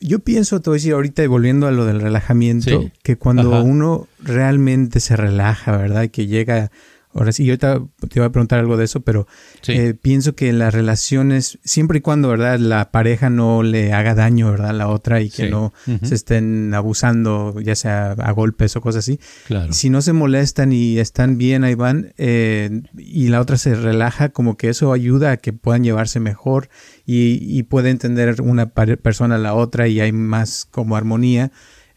Yo 0.00 0.20
pienso, 0.20 0.60
te 0.60 0.70
voy 0.70 0.76
a 0.76 0.78
decir 0.78 0.92
ahorita, 0.94 1.26
volviendo 1.28 1.66
a 1.66 1.72
lo 1.72 1.84
del 1.84 2.00
relajamiento, 2.00 2.90
que 3.02 3.16
cuando 3.16 3.62
uno 3.62 4.06
realmente 4.20 5.00
se 5.00 5.16
relaja, 5.16 5.76
¿verdad? 5.76 6.08
Que 6.08 6.26
llega 6.26 6.70
Ahora 7.18 7.32
sí, 7.32 7.44
yo 7.44 7.52
ahorita 7.52 7.82
te 8.08 8.20
voy 8.20 8.26
a 8.28 8.30
preguntar 8.30 8.60
algo 8.60 8.76
de 8.76 8.84
eso, 8.84 9.00
pero 9.00 9.26
eh, 9.66 9.94
pienso 10.00 10.36
que 10.36 10.52
las 10.52 10.72
relaciones, 10.72 11.58
siempre 11.64 11.98
y 11.98 12.00
cuando, 12.00 12.28
¿verdad? 12.28 12.60
La 12.60 12.92
pareja 12.92 13.28
no 13.28 13.64
le 13.64 13.92
haga 13.92 14.14
daño, 14.14 14.52
¿verdad? 14.52 14.70
A 14.70 14.72
la 14.72 14.88
otra 14.88 15.20
y 15.20 15.28
que 15.28 15.50
no 15.50 15.72
se 16.02 16.14
estén 16.14 16.72
abusando, 16.74 17.60
ya 17.60 17.74
sea 17.74 18.12
a 18.12 18.30
golpes 18.30 18.76
o 18.76 18.80
cosas 18.80 19.04
así. 19.04 19.18
Claro. 19.48 19.72
Si 19.72 19.90
no 19.90 20.00
se 20.00 20.12
molestan 20.12 20.72
y 20.72 21.00
están 21.00 21.38
bien, 21.38 21.64
ahí 21.64 21.74
van, 21.74 22.12
eh, 22.18 22.82
y 22.96 23.28
la 23.28 23.40
otra 23.40 23.56
se 23.56 23.74
relaja, 23.74 24.28
como 24.28 24.56
que 24.56 24.68
eso 24.68 24.92
ayuda 24.92 25.32
a 25.32 25.36
que 25.38 25.52
puedan 25.52 25.82
llevarse 25.82 26.20
mejor 26.20 26.68
y, 27.04 27.38
y 27.42 27.64
puede 27.64 27.90
entender 27.90 28.40
una 28.42 28.66
persona 28.70 29.34
a 29.34 29.38
la 29.38 29.54
otra 29.54 29.88
y 29.88 30.00
hay 30.00 30.12
más 30.12 30.66
como 30.70 30.96
armonía. 30.96 31.50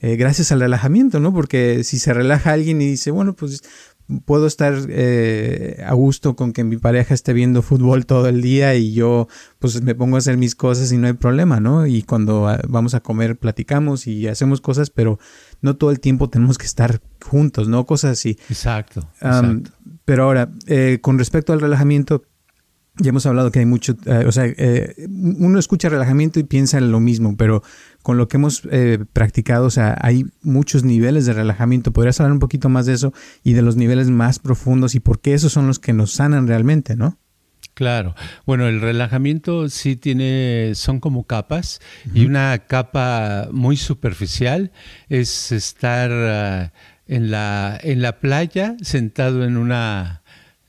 Eh, 0.04 0.16
gracias 0.16 0.52
al 0.52 0.62
relajamiento, 0.62 1.20
¿no? 1.20 1.32
Porque 1.32 1.84
si 1.84 2.00
se 2.00 2.12
relaja 2.12 2.54
alguien 2.54 2.82
y 2.82 2.88
dice, 2.88 3.12
bueno, 3.12 3.34
pues 3.34 3.62
puedo 4.26 4.48
estar 4.48 4.74
eh, 4.90 5.84
a 5.86 5.94
gusto 5.94 6.36
con 6.36 6.54
que 6.54 6.64
mi 6.64 6.78
pareja 6.78 7.14
esté 7.14 7.34
viendo 7.34 7.62
fútbol 7.62 8.06
todo 8.06 8.28
el 8.28 8.42
día 8.42 8.76
y 8.76 8.94
yo 8.94 9.28
pues 9.60 9.82
me 9.82 9.96
pongo 9.96 10.16
a 10.16 10.20
hacer 10.20 10.38
mis 10.38 10.56
cosas 10.56 10.92
y 10.92 10.98
no 10.98 11.08
hay 11.08 11.14
problema, 11.14 11.60
¿no? 11.60 11.86
Y 11.88 12.04
cuando 12.04 12.48
ah, 12.48 12.60
vamos 12.68 12.94
a 12.94 13.00
comer 13.02 13.38
platicamos 13.38 14.08
y 14.08 14.28
hacemos 14.28 14.62
cosas, 14.62 14.90
pero 14.90 15.20
no 15.62 15.76
todo 15.76 15.92
el 15.92 16.00
tiempo 16.00 16.30
tenemos 16.30 16.58
que 16.58 16.66
estar 16.66 17.02
juntos, 17.24 17.68
¿no? 17.68 17.86
Cosas 17.86 18.12
así. 18.14 18.38
Exacto. 18.50 19.08
Pero 20.06 20.24
ahora, 20.24 20.52
eh, 20.68 21.00
con 21.02 21.18
respecto 21.20 21.54
al 21.54 21.62
relajamiento, 21.62 22.24
ya 22.98 23.10
hemos 23.10 23.26
hablado 23.26 23.52
que 23.52 23.60
hay 23.60 23.66
mucho, 23.66 23.96
eh, 24.06 24.26
o 24.28 24.32
sea, 24.32 24.46
eh, 24.46 25.08
uno 25.08 25.58
escucha 25.60 25.90
relajamiento 25.90 26.40
y 26.40 26.44
piensa 26.44 26.78
en 26.78 26.92
lo 26.92 27.00
mismo, 27.00 27.38
pero 27.38 27.64
con 28.02 28.18
lo 28.18 28.28
que 28.28 28.38
hemos 28.38 28.64
eh, 28.70 29.00
practicado, 29.14 29.66
o 29.66 29.70
sea, 29.70 29.98
hay 30.02 30.26
muchos 30.42 30.84
niveles 30.84 31.26
de 31.26 31.34
relajamiento. 31.34 31.94
¿Podrías 31.94 32.20
hablar 32.20 32.34
un 32.34 32.40
poquito 32.40 32.68
más 32.68 32.86
de 32.86 32.94
eso 32.94 33.14
y 33.44 33.54
de 33.54 33.62
los 33.62 33.78
niveles 33.78 34.10
más 34.10 34.40
profundos 34.40 34.96
y 34.96 35.00
por 35.00 35.22
qué 35.22 35.34
esos 35.34 35.54
son 35.54 35.68
los 35.68 35.80
que 35.80 35.94
nos 35.94 36.12
sanan 36.12 36.48
realmente, 36.48 36.96
no? 36.96 37.18
Claro. 37.74 38.16
Bueno, 38.46 38.68
el 38.68 38.82
relajamiento 38.82 39.70
sí 39.70 39.96
tiene, 39.96 40.74
son 40.76 41.00
como 41.00 41.26
capas 41.26 41.80
y 42.14 42.26
una 42.26 42.60
capa 42.68 43.48
muy 43.52 43.78
superficial 43.78 44.72
es 45.08 45.54
estar 45.54 46.12
ah, 46.12 46.74
en, 47.08 47.32
la, 47.32 47.80
en 47.82 48.02
la 48.02 48.20
playa 48.20 48.76
sentado 48.82 49.46
en 49.46 49.56
una 49.56 50.21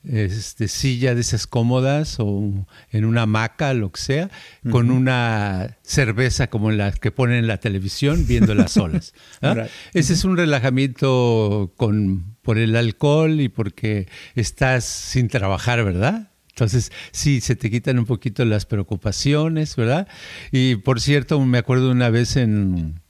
este, 0.05 0.69
silla 0.69 1.15
de 1.15 1.21
esas 1.21 1.47
cómodas 1.47 2.17
o 2.19 2.67
en 2.91 3.05
una 3.05 3.23
hamaca, 3.23 3.73
lo 3.75 3.93
que 3.93 4.01
sea, 4.01 4.31
con 4.71 4.91
una 4.91 5.79
cerveza 5.83 6.49
como 6.49 6.71
la 6.71 6.93
que 6.93 7.11
ponen 7.11 7.37
en 7.37 7.47
la 7.47 7.59
televisión 7.59 8.27
viendo 8.27 8.55
las 8.55 8.77
olas. 8.79 9.15
¿ah? 9.43 9.67
Ese 9.95 10.15
es 10.15 10.25
un 10.25 10.37
relajamiento 10.37 11.73
con, 11.77 12.37
por 12.43 12.59
el 12.59 12.75
alcohol 12.77 13.41
y 13.41 13.49
porque 13.49 14.09
estás 14.35 14.85
sin 14.85 15.29
trabajar, 15.29 15.85
¿verdad? 15.85 16.31
Entonces, 16.49 16.93
sí, 17.12 17.41
se 17.41 17.57
te 17.57 17.71
quitan 17.71 17.99
un 17.99 18.05
poquito 18.05 18.45
las 18.45 18.67
preocupaciones, 18.67 19.75
¿verdad? 19.77 20.07
Y 20.51 20.77
por 20.77 21.01
cierto, 21.01 21.41
me 21.41 21.59
acuerdo 21.59 21.91
una 21.91 22.11
vez 22.11 22.37
en, 22.37 23.01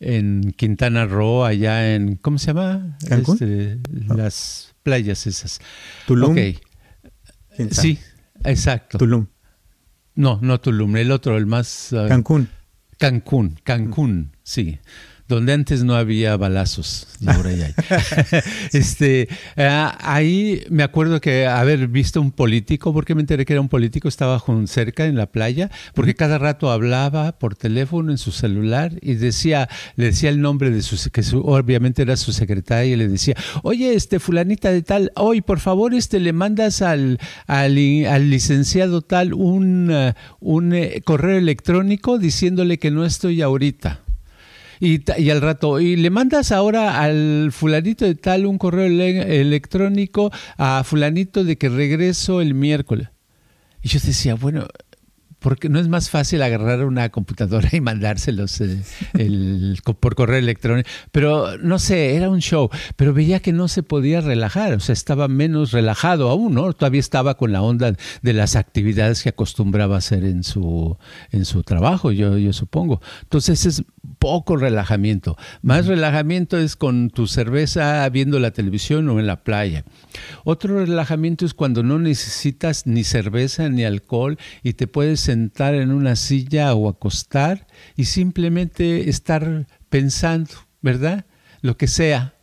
en 0.00 0.54
Quintana 0.56 1.04
Roo, 1.04 1.44
allá 1.44 1.94
en, 1.94 2.16
¿cómo 2.16 2.38
se 2.38 2.46
llama? 2.48 2.96
Este, 3.10 3.78
las 4.06 4.67
playas 4.88 5.26
esas. 5.26 5.60
Tulum. 6.06 6.34
Sí, 7.70 7.98
exacto. 8.44 8.98
Tulum. 8.98 9.26
No, 10.14 10.38
no 10.42 10.58
Tulum, 10.60 10.96
el 10.96 11.10
otro, 11.10 11.36
el 11.36 11.46
más... 11.46 11.92
Ah, 11.92 12.06
Cancún. 12.08 12.48
Cancún, 12.98 13.60
Cancún, 13.62 14.32
sí 14.42 14.80
donde 15.28 15.52
antes 15.52 15.84
no 15.84 15.94
había 15.94 16.36
balazos, 16.38 17.06
ahora 17.26 17.52
ya 17.52 17.66
hay. 17.66 17.74
este, 18.72 19.28
eh, 19.56 19.86
ahí 20.00 20.62
me 20.70 20.82
acuerdo 20.82 21.20
que 21.20 21.46
haber 21.46 21.86
visto 21.88 22.20
un 22.20 22.32
político, 22.32 22.94
porque 22.94 23.14
me 23.14 23.20
enteré 23.20 23.44
que 23.44 23.52
era 23.52 23.60
un 23.60 23.68
político, 23.68 24.08
estaba 24.08 24.42
cerca 24.66 25.04
en 25.04 25.16
la 25.16 25.26
playa, 25.26 25.70
porque 25.94 26.14
cada 26.14 26.38
rato 26.38 26.70
hablaba 26.70 27.32
por 27.32 27.54
teléfono 27.56 28.10
en 28.10 28.16
su 28.16 28.32
celular 28.32 28.92
y 29.02 29.14
decía, 29.14 29.68
le 29.96 30.06
decía 30.06 30.30
el 30.30 30.40
nombre 30.40 30.70
de 30.70 30.80
su, 30.80 31.10
que 31.10 31.22
obviamente 31.34 32.02
era 32.02 32.16
su 32.16 32.32
secretaria, 32.32 32.94
y 32.94 32.96
le 32.96 33.08
decía, 33.08 33.34
oye, 33.62 33.94
este 33.94 34.20
fulanita 34.20 34.72
de 34.72 34.80
tal, 34.80 35.12
hoy 35.14 35.42
por 35.42 35.60
favor, 35.60 35.92
este 35.92 36.20
le 36.20 36.32
mandas 36.32 36.80
al, 36.80 37.18
al, 37.46 37.74
licenciado 37.74 39.02
tal 39.02 39.34
un, 39.34 39.90
eh, 39.90 40.14
un 40.40 40.72
eh, 40.72 41.02
correo 41.04 41.36
electrónico 41.36 42.18
diciéndole 42.18 42.78
que 42.78 42.90
no 42.90 43.04
estoy 43.04 43.42
ahorita. 43.42 44.07
Y, 44.80 45.30
al 45.30 45.40
rato, 45.40 45.80
y 45.80 45.96
le 45.96 46.10
mandas 46.10 46.52
ahora 46.52 47.00
al 47.00 47.50
fulanito 47.52 48.04
de 48.04 48.14
tal 48.14 48.46
un 48.46 48.58
correo 48.58 48.86
electrónico 48.86 50.30
a 50.56 50.84
fulanito 50.84 51.44
de 51.44 51.58
que 51.58 51.68
regreso 51.68 52.40
el 52.40 52.54
miércoles. 52.54 53.08
Y 53.82 53.88
yo 53.88 54.00
decía, 54.02 54.34
bueno, 54.34 54.66
porque 55.38 55.68
no 55.68 55.78
es 55.78 55.88
más 55.88 56.10
fácil 56.10 56.42
agarrar 56.42 56.84
una 56.84 57.08
computadora 57.10 57.68
y 57.72 57.80
mandárselos 57.80 58.60
eh, 58.60 58.82
por 60.00 60.14
correo 60.14 60.38
electrónico. 60.38 60.88
Pero 61.12 61.58
no 61.58 61.78
sé, 61.78 62.16
era 62.16 62.28
un 62.28 62.40
show. 62.40 62.70
Pero 62.96 63.14
veía 63.14 63.40
que 63.40 63.52
no 63.52 63.68
se 63.68 63.82
podía 63.82 64.20
relajar, 64.20 64.74
o 64.74 64.80
sea, 64.80 64.92
estaba 64.92 65.28
menos 65.28 65.72
relajado 65.72 66.28
aún, 66.30 66.54
¿no? 66.54 66.72
Todavía 66.72 67.00
estaba 67.00 67.36
con 67.36 67.52
la 67.52 67.62
onda 67.62 67.94
de 68.22 68.32
las 68.32 68.56
actividades 68.56 69.22
que 69.22 69.28
acostumbraba 69.28 69.96
hacer 69.96 70.24
en 70.24 70.42
su, 70.42 70.96
en 71.30 71.44
su 71.44 71.62
trabajo, 71.62 72.12
yo, 72.12 72.36
yo 72.36 72.52
supongo. 72.52 73.00
Entonces 73.22 73.66
es 73.66 73.82
poco 74.18 74.56
relajamiento. 74.56 75.36
Más 75.62 75.86
relajamiento 75.86 76.58
es 76.58 76.76
con 76.76 77.10
tu 77.10 77.26
cerveza 77.26 78.08
viendo 78.08 78.38
la 78.38 78.50
televisión 78.50 79.08
o 79.08 79.20
en 79.20 79.26
la 79.26 79.44
playa. 79.44 79.84
Otro 80.44 80.78
relajamiento 80.78 81.46
es 81.46 81.54
cuando 81.54 81.82
no 81.82 81.98
necesitas 81.98 82.86
ni 82.86 83.04
cerveza 83.04 83.68
ni 83.68 83.84
alcohol 83.84 84.38
y 84.62 84.74
te 84.74 84.86
puedes 84.86 85.20
sentar 85.20 85.74
en 85.74 85.90
una 85.90 86.16
silla 86.16 86.74
o 86.74 86.88
acostar 86.88 87.66
y 87.96 88.06
simplemente 88.06 89.08
estar 89.08 89.66
pensando, 89.88 90.50
¿verdad? 90.82 91.26
Lo 91.60 91.76
que 91.76 91.88
sea, 91.88 92.34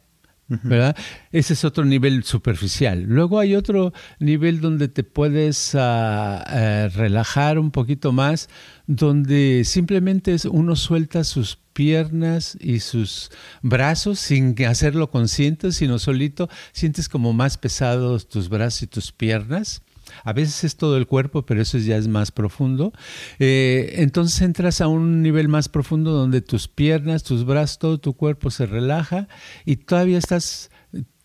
¿verdad? 0.47 0.95
Ese 1.31 1.53
es 1.53 1.65
otro 1.65 1.85
nivel 1.85 2.23
superficial. 2.23 3.03
Luego 3.03 3.39
hay 3.39 3.55
otro 3.55 3.93
nivel 4.19 4.61
donde 4.61 4.87
te 4.87 5.03
puedes 5.03 5.73
ah, 5.75 6.43
eh, 6.49 6.89
relajar 6.93 7.57
un 7.57 7.71
poquito 7.71 8.11
más, 8.11 8.49
donde 8.85 9.63
simplemente 9.65 10.35
uno 10.49 10.75
suelta 10.75 11.23
sus 11.23 11.57
piernas 11.73 12.57
y 12.61 12.79
sus 12.79 13.31
brazos 13.61 14.19
sin 14.19 14.55
hacerlo 14.65 15.09
consciente, 15.09 15.71
sino 15.71 15.99
solito 15.99 16.49
sientes 16.71 17.09
como 17.09 17.33
más 17.33 17.57
pesados 17.57 18.29
tus 18.29 18.47
brazos 18.49 18.83
y 18.83 18.87
tus 18.87 19.11
piernas. 19.11 19.81
A 20.23 20.33
veces 20.33 20.63
es 20.63 20.75
todo 20.75 20.97
el 20.97 21.07
cuerpo, 21.07 21.45
pero 21.45 21.61
eso 21.61 21.77
ya 21.77 21.97
es 21.97 22.07
más 22.07 22.31
profundo. 22.31 22.93
Eh, 23.39 23.95
entonces 23.97 24.41
entras 24.41 24.81
a 24.81 24.87
un 24.87 25.21
nivel 25.21 25.47
más 25.47 25.69
profundo 25.69 26.11
donde 26.11 26.41
tus 26.41 26.67
piernas, 26.67 27.23
tus 27.23 27.45
brazos, 27.45 27.79
todo 27.79 27.97
tu 27.99 28.13
cuerpo 28.13 28.51
se 28.51 28.65
relaja 28.65 29.27
y 29.65 29.77
todavía 29.77 30.17
estás 30.17 30.69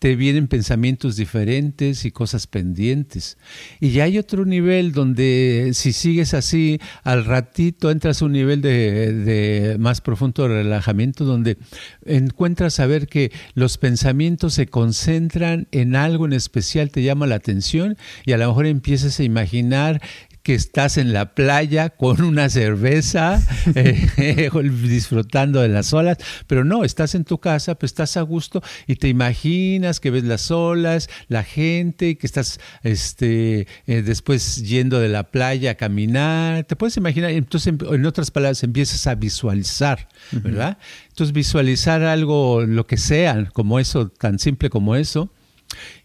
te 0.01 0.15
vienen 0.15 0.47
pensamientos 0.47 1.15
diferentes 1.15 2.05
y 2.05 2.11
cosas 2.11 2.47
pendientes. 2.47 3.37
Y 3.79 3.91
ya 3.91 4.05
hay 4.05 4.17
otro 4.17 4.45
nivel 4.45 4.93
donde 4.93 5.73
si 5.75 5.93
sigues 5.93 6.33
así, 6.33 6.79
al 7.03 7.23
ratito 7.23 7.91
entras 7.91 8.19
a 8.19 8.25
un 8.25 8.31
nivel 8.31 8.63
de, 8.63 9.75
más 9.79 10.01
profundo 10.01 10.47
relajamiento 10.47 11.23
donde 11.23 11.59
encuentras 12.03 12.73
saber 12.73 13.05
que 13.05 13.31
los 13.53 13.77
pensamientos 13.77 14.55
se 14.55 14.65
concentran 14.65 15.67
en 15.71 15.95
algo 15.95 16.25
en 16.25 16.33
especial, 16.33 16.89
te 16.89 17.03
llama 17.03 17.27
la 17.27 17.35
atención 17.35 17.95
y 18.25 18.31
a 18.31 18.39
lo 18.39 18.47
mejor 18.47 18.65
empiezas 18.65 19.19
a 19.19 19.23
imaginar 19.23 20.01
que 20.43 20.55
estás 20.55 20.97
en 20.97 21.13
la 21.13 21.35
playa 21.35 21.89
con 21.89 22.21
una 22.21 22.49
cerveza, 22.49 23.41
eh, 23.75 24.49
disfrutando 24.83 25.61
de 25.61 25.69
las 25.69 25.93
olas, 25.93 26.17
pero 26.47 26.63
no, 26.63 26.83
estás 26.83 27.15
en 27.15 27.25
tu 27.25 27.39
casa, 27.39 27.75
pues 27.75 27.91
estás 27.91 28.17
a 28.17 28.21
gusto 28.21 28.61
y 28.87 28.95
te 28.95 29.07
imaginas 29.07 29.99
que 29.99 30.11
ves 30.11 30.23
las 30.23 30.49
olas, 30.51 31.09
la 31.27 31.43
gente, 31.43 32.17
que 32.17 32.25
estás 32.25 32.59
este, 32.83 33.67
eh, 33.87 34.01
después 34.01 34.67
yendo 34.67 34.99
de 34.99 35.09
la 35.09 35.31
playa 35.31 35.71
a 35.71 35.75
caminar, 35.75 36.63
te 36.63 36.75
puedes 36.75 36.97
imaginar, 36.97 37.31
entonces 37.31 37.73
en 37.79 38.05
otras 38.05 38.31
palabras 38.31 38.63
empiezas 38.63 39.05
a 39.07 39.15
visualizar, 39.15 40.07
¿verdad? 40.31 40.77
Entonces 41.09 41.33
visualizar 41.33 42.03
algo, 42.03 42.61
lo 42.61 42.87
que 42.87 42.97
sea, 42.97 43.45
como 43.53 43.79
eso, 43.79 44.09
tan 44.09 44.39
simple 44.39 44.69
como 44.69 44.95
eso, 44.95 45.31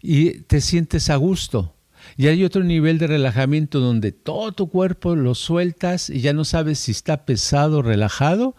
y 0.01 0.41
te 0.41 0.61
sientes 0.61 1.09
a 1.09 1.15
gusto. 1.15 1.76
Y 2.15 2.27
hay 2.27 2.43
otro 2.43 2.63
nivel 2.63 2.97
de 2.97 3.07
relajamiento 3.07 3.79
donde 3.79 4.11
todo 4.11 4.51
tu 4.51 4.69
cuerpo 4.69 5.15
lo 5.15 5.35
sueltas 5.35 6.09
y 6.09 6.21
ya 6.21 6.33
no 6.33 6.45
sabes 6.45 6.79
si 6.79 6.91
está 6.91 7.25
pesado 7.25 7.79
o 7.79 7.81
relajado 7.81 8.55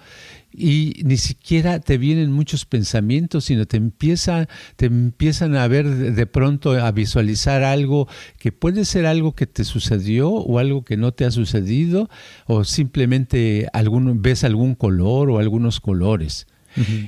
y 0.52 1.02
ni 1.04 1.16
siquiera 1.16 1.78
te 1.80 1.98
vienen 1.98 2.32
muchos 2.32 2.64
pensamientos, 2.64 3.44
sino 3.44 3.66
te, 3.66 3.76
empieza, 3.76 4.48
te 4.76 4.86
empiezan 4.86 5.56
a 5.56 5.68
ver 5.68 5.86
de 5.86 6.26
pronto, 6.26 6.72
a 6.72 6.90
visualizar 6.90 7.62
algo 7.62 8.08
que 8.38 8.52
puede 8.52 8.84
ser 8.84 9.06
algo 9.06 9.34
que 9.34 9.46
te 9.46 9.64
sucedió 9.64 10.30
o 10.30 10.58
algo 10.58 10.84
que 10.84 10.96
no 10.96 11.12
te 11.12 11.24
ha 11.24 11.30
sucedido, 11.30 12.08
o 12.46 12.64
simplemente 12.64 13.68
ves 14.14 14.44
algún 14.44 14.74
color 14.74 15.30
o 15.30 15.38
algunos 15.38 15.80
colores. 15.80 16.46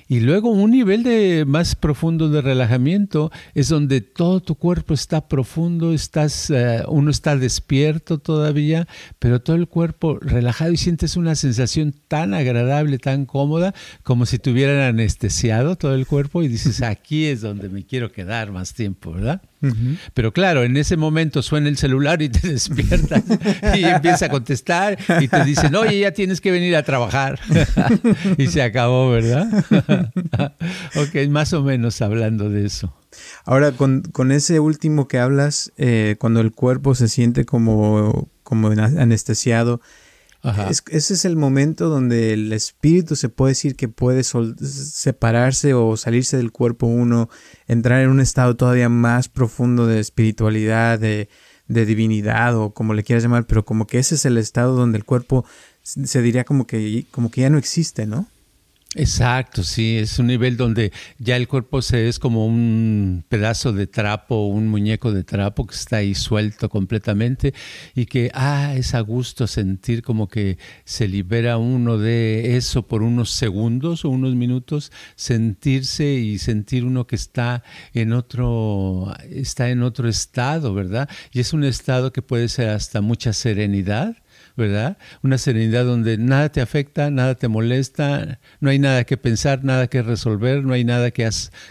Y 0.08 0.20
luego 0.20 0.50
un 0.50 0.70
nivel 0.70 1.02
de 1.02 1.44
más 1.46 1.74
profundo 1.74 2.28
de 2.28 2.40
relajamiento 2.40 3.30
es 3.54 3.68
donde 3.68 4.00
todo 4.00 4.40
tu 4.40 4.54
cuerpo 4.54 4.94
está 4.94 5.28
profundo, 5.28 5.92
estás, 5.92 6.50
eh, 6.50 6.82
uno 6.88 7.10
está 7.10 7.36
despierto 7.36 8.18
todavía, 8.18 8.88
pero 9.18 9.40
todo 9.40 9.56
el 9.56 9.68
cuerpo 9.68 10.18
relajado 10.20 10.72
y 10.72 10.76
sientes 10.76 11.16
una 11.16 11.34
sensación 11.34 11.94
tan 12.08 12.34
agradable, 12.34 12.98
tan 12.98 13.26
cómoda, 13.26 13.74
como 14.02 14.26
si 14.26 14.38
te 14.38 14.50
hubieran 14.50 14.80
anestesiado 14.80 15.76
todo 15.76 15.94
el 15.94 16.06
cuerpo 16.06 16.42
y 16.42 16.48
dices, 16.48 16.82
aquí 16.82 17.26
es 17.26 17.40
donde 17.40 17.68
me 17.68 17.84
quiero 17.84 18.12
quedar 18.12 18.52
más 18.52 18.74
tiempo, 18.74 19.12
¿verdad? 19.12 19.42
Pero 20.14 20.32
claro, 20.32 20.62
en 20.64 20.76
ese 20.76 20.96
momento 20.96 21.42
suena 21.42 21.68
el 21.68 21.76
celular 21.76 22.22
y 22.22 22.28
te 22.28 22.48
despiertas 22.52 23.22
y 23.74 23.84
empieza 23.84 24.26
a 24.26 24.28
contestar 24.28 24.98
y 25.20 25.28
te 25.28 25.44
dicen, 25.44 25.74
oye, 25.74 26.00
ya 26.00 26.12
tienes 26.12 26.40
que 26.40 26.50
venir 26.50 26.76
a 26.76 26.82
trabajar. 26.82 27.38
y 28.38 28.46
se 28.46 28.62
acabó, 28.62 29.10
¿verdad? 29.10 29.48
ok, 30.96 31.28
más 31.28 31.52
o 31.52 31.62
menos 31.62 32.00
hablando 32.00 32.48
de 32.48 32.66
eso. 32.66 32.94
Ahora, 33.44 33.72
con, 33.72 34.32
ese 34.32 34.60
último 34.60 35.08
que 35.08 35.18
hablas, 35.18 35.72
eh, 35.76 36.16
cuando 36.18 36.40
el 36.40 36.52
cuerpo 36.52 36.94
se 36.94 37.08
siente 37.08 37.44
como, 37.44 38.28
como 38.42 38.68
anestesiado, 38.68 39.80
ese 40.42 41.14
es 41.14 41.24
el 41.24 41.36
momento 41.36 41.88
donde 41.88 42.32
el 42.32 42.52
espíritu 42.52 43.14
se 43.16 43.28
puede 43.28 43.50
decir 43.50 43.76
que 43.76 43.88
puede 43.88 44.22
separarse 44.24 45.74
o 45.74 45.96
salirse 45.96 46.36
del 46.36 46.50
cuerpo 46.50 46.86
uno, 46.86 47.28
entrar 47.66 48.00
en 48.00 48.10
un 48.10 48.20
estado 48.20 48.56
todavía 48.56 48.88
más 48.88 49.28
profundo 49.28 49.86
de 49.86 50.00
espiritualidad, 50.00 50.98
de, 50.98 51.28
de 51.68 51.86
divinidad 51.86 52.56
o 52.56 52.72
como 52.72 52.94
le 52.94 53.04
quieras 53.04 53.22
llamar, 53.22 53.46
pero 53.46 53.64
como 53.64 53.86
que 53.86 53.98
ese 53.98 54.14
es 54.14 54.24
el 54.24 54.38
estado 54.38 54.74
donde 54.74 54.98
el 54.98 55.04
cuerpo 55.04 55.44
se 55.82 56.22
diría 56.22 56.44
como 56.44 56.66
que, 56.66 57.06
como 57.10 57.30
que 57.30 57.42
ya 57.42 57.50
no 57.50 57.58
existe, 57.58 58.06
¿no? 58.06 58.26
Exacto, 58.96 59.62
sí, 59.62 59.98
es 59.98 60.18
un 60.18 60.26
nivel 60.26 60.56
donde 60.56 60.92
ya 61.20 61.36
el 61.36 61.46
cuerpo 61.46 61.80
se 61.80 62.08
es 62.08 62.18
como 62.18 62.44
un 62.44 63.24
pedazo 63.28 63.72
de 63.72 63.86
trapo, 63.86 64.46
un 64.46 64.66
muñeco 64.66 65.12
de 65.12 65.22
trapo 65.22 65.64
que 65.64 65.76
está 65.76 65.98
ahí 65.98 66.12
suelto 66.16 66.68
completamente 66.68 67.54
y 67.94 68.06
que, 68.06 68.32
ah, 68.34 68.74
es 68.74 68.94
a 68.96 69.00
gusto 69.00 69.46
sentir 69.46 70.02
como 70.02 70.26
que 70.26 70.58
se 70.84 71.06
libera 71.06 71.56
uno 71.56 71.98
de 71.98 72.56
eso 72.56 72.84
por 72.84 73.04
unos 73.04 73.30
segundos 73.30 74.04
o 74.04 74.08
unos 74.08 74.34
minutos, 74.34 74.90
sentirse 75.14 76.14
y 76.14 76.38
sentir 76.38 76.84
uno 76.84 77.06
que 77.06 77.14
está 77.14 77.62
en 77.94 78.12
otro, 78.12 79.14
está 79.30 79.70
en 79.70 79.84
otro 79.84 80.08
estado, 80.08 80.74
¿verdad? 80.74 81.08
Y 81.32 81.38
es 81.38 81.52
un 81.52 81.62
estado 81.62 82.12
que 82.12 82.22
puede 82.22 82.48
ser 82.48 82.70
hasta 82.70 83.00
mucha 83.00 83.32
serenidad 83.34 84.16
¿verdad? 84.60 84.98
Una 85.22 85.38
serenidad 85.38 85.84
donde 85.84 86.18
nada 86.18 86.50
te 86.50 86.60
afecta, 86.60 87.10
nada 87.10 87.34
te 87.34 87.48
molesta, 87.48 88.38
no 88.60 88.70
hay 88.70 88.78
nada 88.78 89.04
que 89.04 89.16
pensar, 89.16 89.64
nada 89.64 89.88
que 89.88 90.02
resolver, 90.02 90.62
no 90.62 90.74
hay 90.74 90.84
nada 90.84 91.10
que, 91.10 91.28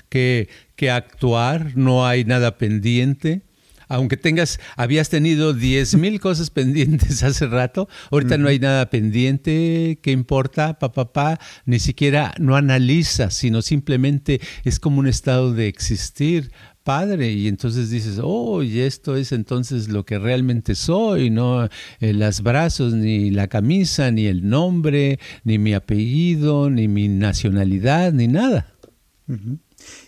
que, 0.09 0.49
que 0.75 0.89
actuar, 0.89 1.77
no 1.77 2.05
hay 2.05 2.25
nada 2.25 2.57
pendiente 2.57 3.43
aunque 3.89 4.17
tengas, 4.17 4.59
habías 4.77 5.09
tenido 5.09 5.53
diez 5.53 5.95
mil 5.95 6.19
cosas 6.21 6.51
pendientes 6.51 7.23
hace 7.23 7.47
rato, 7.47 7.89
ahorita 8.11 8.37
no 8.37 8.47
hay 8.47 8.59
nada 8.59 8.89
pendiente, 8.89 9.99
¿qué 10.01 10.11
importa? 10.11 10.77
Papá, 10.79 11.11
pa, 11.11 11.39
ni 11.65 11.79
siquiera 11.79 12.33
no 12.39 12.55
analiza, 12.55 13.31
sino 13.31 13.61
simplemente 13.61 14.39
es 14.63 14.79
como 14.79 14.99
un 14.99 15.07
estado 15.07 15.53
de 15.53 15.67
existir 15.67 16.51
padre 16.89 17.31
y 17.33 17.47
entonces 17.47 17.91
dices, 17.91 18.19
oh, 18.19 18.63
y 18.63 18.79
esto 18.79 19.15
es 19.15 19.31
entonces 19.31 19.89
lo 19.89 20.05
que 20.05 20.17
realmente 20.17 20.73
soy, 20.73 21.29
no 21.29 21.65
eh, 21.99 22.13
las 22.13 22.41
brazos, 22.41 22.95
ni 22.95 23.29
la 23.29 23.47
camisa, 23.47 24.09
ni 24.09 24.25
el 24.25 24.49
nombre, 24.49 25.19
ni 25.43 25.59
mi 25.59 25.75
apellido, 25.75 26.71
ni 26.71 26.87
mi 26.87 27.07
nacionalidad, 27.07 28.11
ni 28.11 28.27
nada. 28.27 28.73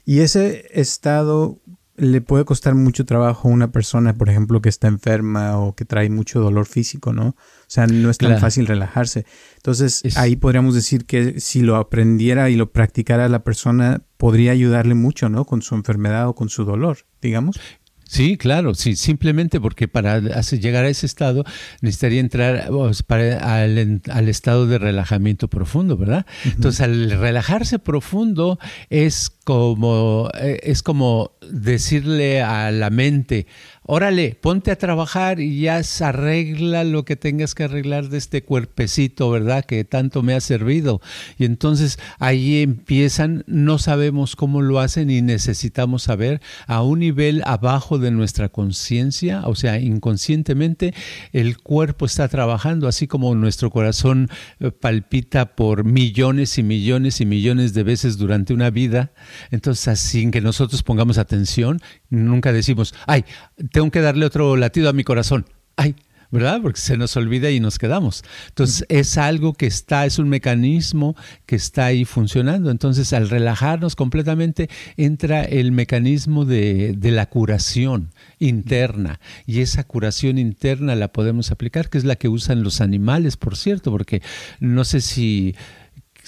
Y 0.06 0.22
ese 0.22 0.65
estado 0.74 1.62
le 1.98 2.20
puede 2.20 2.46
costar 2.46 2.74
mucho 2.74 3.06
trabajo 3.06 3.48
a 3.48 3.52
una 3.52 3.72
persona, 3.72 4.15
por 4.15 4.30
ejemplo, 4.30 4.60
que 4.60 4.70
está 4.70 4.88
enferma 4.88 5.60
o 5.60 5.76
que 5.76 5.86
trae 5.86 6.10
mucho 6.10 6.39
dolor 6.39 6.65
físico, 6.65 7.13
¿no? 7.13 7.36
O 7.72 7.74
sea, 7.74 7.88
no 7.88 8.10
es 8.10 8.18
tan 8.18 8.38
fácil 8.38 8.68
relajarse. 8.68 9.26
Entonces, 9.56 10.04
ahí 10.18 10.36
podríamos 10.36 10.76
decir 10.76 11.06
que 11.06 11.40
si 11.40 11.62
lo 11.62 11.78
aprendiera 11.78 12.50
y 12.50 12.58
lo 12.58 12.74
practicara 12.74 13.30
la 13.30 13.46
persona, 13.46 14.02
podría 14.18 14.52
ayudarle 14.52 14.94
mucho, 14.94 15.30
¿no? 15.30 15.46
Con 15.46 15.62
su 15.62 15.76
enfermedad 15.76 16.28
o 16.28 16.36
con 16.36 16.50
su 16.50 16.66
dolor, 16.66 17.06
digamos. 17.22 17.62
Sí, 18.04 18.36
claro, 18.36 18.76
sí, 18.76 18.98
simplemente 18.98 19.62
porque 19.62 19.88
para 19.88 20.20
llegar 20.20 20.84
a 20.84 20.90
ese 20.90 21.06
estado 21.06 21.46
necesitaría 21.80 22.20
entrar 22.20 22.68
al, 22.68 24.28
estado 24.28 24.68
de 24.68 24.78
relajamiento 24.78 25.48
profundo, 25.48 25.96
¿verdad? 25.96 26.26
Entonces, 26.44 26.82
al 26.82 27.10
relajarse 27.12 27.80
profundo 27.80 28.60
es 28.90 29.32
como, 29.52 30.30
eh, 30.40 30.62
es 30.64 30.82
como 30.82 31.32
decirle 31.42 32.42
a 32.42 32.72
la 32.72 32.90
mente, 32.90 33.48
órale, 33.84 34.38
ponte 34.40 34.72
a 34.72 34.78
trabajar 34.78 35.42
y 35.42 35.60
ya 35.60 35.82
arregla 36.00 36.86
lo 36.86 37.04
que 37.04 37.18
tengas 37.18 37.54
que 37.54 37.66
arreglar 37.66 38.08
de 38.08 38.18
este 38.18 38.44
cuerpecito, 38.44 39.30
¿verdad? 39.30 39.66
Que 39.66 39.84
tanto 39.84 40.24
me 40.24 40.36
ha 40.36 40.40
servido. 40.40 41.02
Y 41.38 41.44
entonces 41.44 42.00
ahí 42.18 42.62
empiezan, 42.62 43.44
no 43.46 43.78
sabemos 43.78 44.38
cómo 44.38 44.62
lo 44.62 44.80
hacen 44.80 45.10
y 45.10 45.22
necesitamos 45.22 46.04
saber 46.04 46.40
a 46.68 46.82
un 46.82 47.00
nivel 47.00 47.42
abajo 47.46 47.98
de 47.98 48.12
nuestra 48.12 48.48
conciencia, 48.48 49.42
o 49.48 49.56
sea, 49.56 49.82
inconscientemente 49.82 50.94
el 51.34 51.58
cuerpo 51.58 52.06
está 52.06 52.30
trabajando, 52.30 52.88
así 52.88 53.06
como 53.06 53.36
nuestro 53.36 53.70
corazón 53.70 54.30
eh, 54.62 54.72
palpita 54.72 55.58
por 55.58 55.84
millones 55.84 56.58
y 56.58 56.64
millones 56.64 57.20
y 57.20 57.26
millones 57.26 57.74
de 57.74 57.84
veces 57.84 58.18
durante 58.18 58.54
una 58.54 58.70
vida. 58.70 59.12
Entonces, 59.49 59.99
sin 59.99 60.32
que 60.32 60.41
nosotros 60.41 60.84
pongamos 60.84 61.17
atención, 61.17 61.82
nunca 62.10 62.54
decimos, 62.54 62.93
ay, 63.08 63.25
tengo 63.71 63.89
que 63.91 64.01
darle 64.01 64.25
otro 64.25 64.56
latido 64.56 64.89
a 64.89 64.93
mi 64.93 65.04
corazón. 65.04 65.45
Ay, 65.75 65.95
¿verdad? 66.32 66.62
Porque 66.62 66.80
se 66.80 66.97
nos 66.97 67.15
olvida 67.17 67.51
y 67.51 67.60
nos 67.60 67.77
quedamos. 67.77 68.23
Entonces 68.47 68.86
es 68.89 69.17
algo 69.17 69.54
que 69.54 69.67
está, 69.67 70.06
es 70.06 70.17
un 70.17 70.30
mecanismo 70.30 71.15
que 71.45 71.58
está 71.58 71.86
ahí 71.86 72.06
funcionando. 72.06 72.71
Entonces 72.71 73.12
al 73.13 73.30
relajarnos 73.30 73.95
completamente 73.95 74.69
entra 74.95 75.43
el 75.43 75.73
mecanismo 75.73 76.45
de, 76.45 76.93
de, 76.97 77.12
la 77.12 77.27
curación 77.27 78.13
interna 78.39 79.19
y 79.45 79.60
esa 79.60 79.84
curación 79.84 80.38
interna 80.38 80.95
la 80.95 81.10
podemos 81.10 81.51
aplicar, 81.51 81.89
que 81.89 81.97
es 81.97 82.06
la 82.06 82.15
que 82.15 82.30
usan 82.30 82.63
los 82.63 82.80
animales, 82.80 83.36
por 83.36 83.58
cierto, 83.58 83.91
porque 83.91 84.21
no 84.62 84.86
sé 84.86 85.01
si 85.01 85.56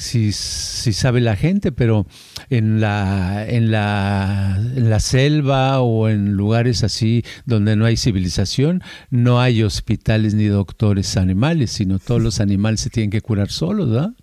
si, 0.03 0.31
si, 0.31 0.93
sabe 0.93 1.21
la 1.21 1.35
gente, 1.35 1.71
pero 1.71 2.05
en 2.49 2.79
la, 2.79 3.45
en, 3.47 3.71
la, 3.71 4.57
en 4.57 4.89
la 4.89 4.99
selva 4.99 5.79
o 5.81 6.09
en 6.09 6.33
lugares 6.33 6.83
así 6.83 7.23
donde 7.45 7.75
no 7.75 7.85
hay 7.85 7.97
civilización, 7.97 8.83
no 9.09 9.39
hay 9.39 9.63
hospitales 9.63 10.33
ni 10.33 10.45
doctores 10.45 11.17
animales, 11.17 11.71
sino 11.71 11.99
todos 11.99 12.21
los 12.21 12.39
animales 12.39 12.81
se 12.81 12.89
tienen 12.89 13.09
que 13.09 13.21
curar 13.21 13.49
solos, 13.49 13.89
¿verdad? 13.89 14.13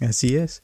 así 0.00 0.36
es. 0.36 0.62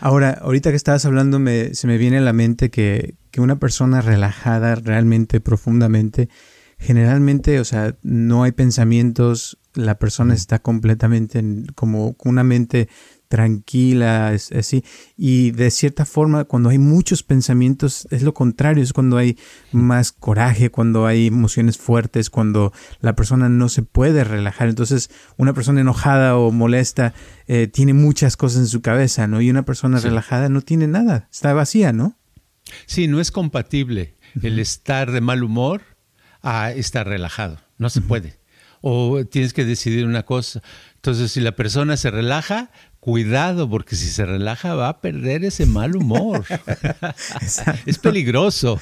Ahora, 0.00 0.30
ahorita 0.30 0.70
que 0.70 0.76
estabas 0.76 1.04
hablando, 1.04 1.38
me, 1.38 1.74
se 1.74 1.86
me 1.86 1.96
viene 1.96 2.18
a 2.18 2.22
la 2.22 2.32
mente 2.32 2.70
que, 2.70 3.14
que 3.30 3.40
una 3.40 3.60
persona 3.60 4.00
relajada 4.00 4.74
realmente, 4.74 5.40
profundamente, 5.40 6.28
generalmente, 6.78 7.60
o 7.60 7.64
sea, 7.64 7.96
no 8.02 8.42
hay 8.42 8.52
pensamientos, 8.52 9.58
la 9.74 9.98
persona 9.98 10.34
está 10.34 10.58
completamente 10.58 11.38
en, 11.38 11.66
como 11.74 12.16
una 12.24 12.44
mente 12.44 12.88
tranquila, 13.28 14.32
es, 14.32 14.52
así. 14.52 14.84
Y 15.16 15.50
de 15.52 15.70
cierta 15.70 16.04
forma, 16.04 16.44
cuando 16.44 16.70
hay 16.70 16.78
muchos 16.78 17.22
pensamientos, 17.22 18.06
es 18.10 18.22
lo 18.22 18.34
contrario, 18.34 18.82
es 18.82 18.92
cuando 18.92 19.16
hay 19.16 19.36
más 19.72 20.12
coraje, 20.12 20.70
cuando 20.70 21.06
hay 21.06 21.26
emociones 21.26 21.78
fuertes, 21.78 22.30
cuando 22.30 22.72
la 23.00 23.14
persona 23.14 23.48
no 23.48 23.68
se 23.68 23.82
puede 23.82 24.24
relajar. 24.24 24.68
Entonces, 24.68 25.10
una 25.36 25.52
persona 25.52 25.80
enojada 25.80 26.36
o 26.36 26.50
molesta 26.50 27.14
eh, 27.46 27.66
tiene 27.66 27.94
muchas 27.94 28.36
cosas 28.36 28.60
en 28.60 28.66
su 28.66 28.80
cabeza, 28.82 29.26
¿no? 29.26 29.40
Y 29.40 29.50
una 29.50 29.64
persona 29.64 30.00
relajada 30.00 30.48
no 30.48 30.62
tiene 30.62 30.86
nada, 30.86 31.28
está 31.30 31.52
vacía, 31.52 31.92
¿no? 31.92 32.16
Sí, 32.86 33.08
no 33.08 33.20
es 33.20 33.30
compatible 33.30 34.14
el 34.42 34.58
estar 34.58 35.12
de 35.12 35.20
mal 35.20 35.42
humor 35.42 35.82
a 36.42 36.72
estar 36.72 37.06
relajado. 37.06 37.58
No 37.78 37.90
se 37.90 38.00
puede. 38.00 38.38
O 38.80 39.24
tienes 39.24 39.52
que 39.52 39.64
decidir 39.64 40.06
una 40.06 40.24
cosa. 40.24 40.62
Entonces, 40.96 41.32
si 41.32 41.40
la 41.40 41.56
persona 41.56 41.96
se 41.96 42.10
relaja, 42.10 42.70
cuidado, 43.06 43.70
porque 43.70 43.94
si 43.94 44.08
se 44.08 44.26
relaja 44.26 44.74
va 44.74 44.88
a 44.88 45.00
perder 45.00 45.44
ese 45.44 45.64
mal 45.64 45.94
humor. 45.94 46.44
es 47.86 47.98
peligroso. 47.98 48.80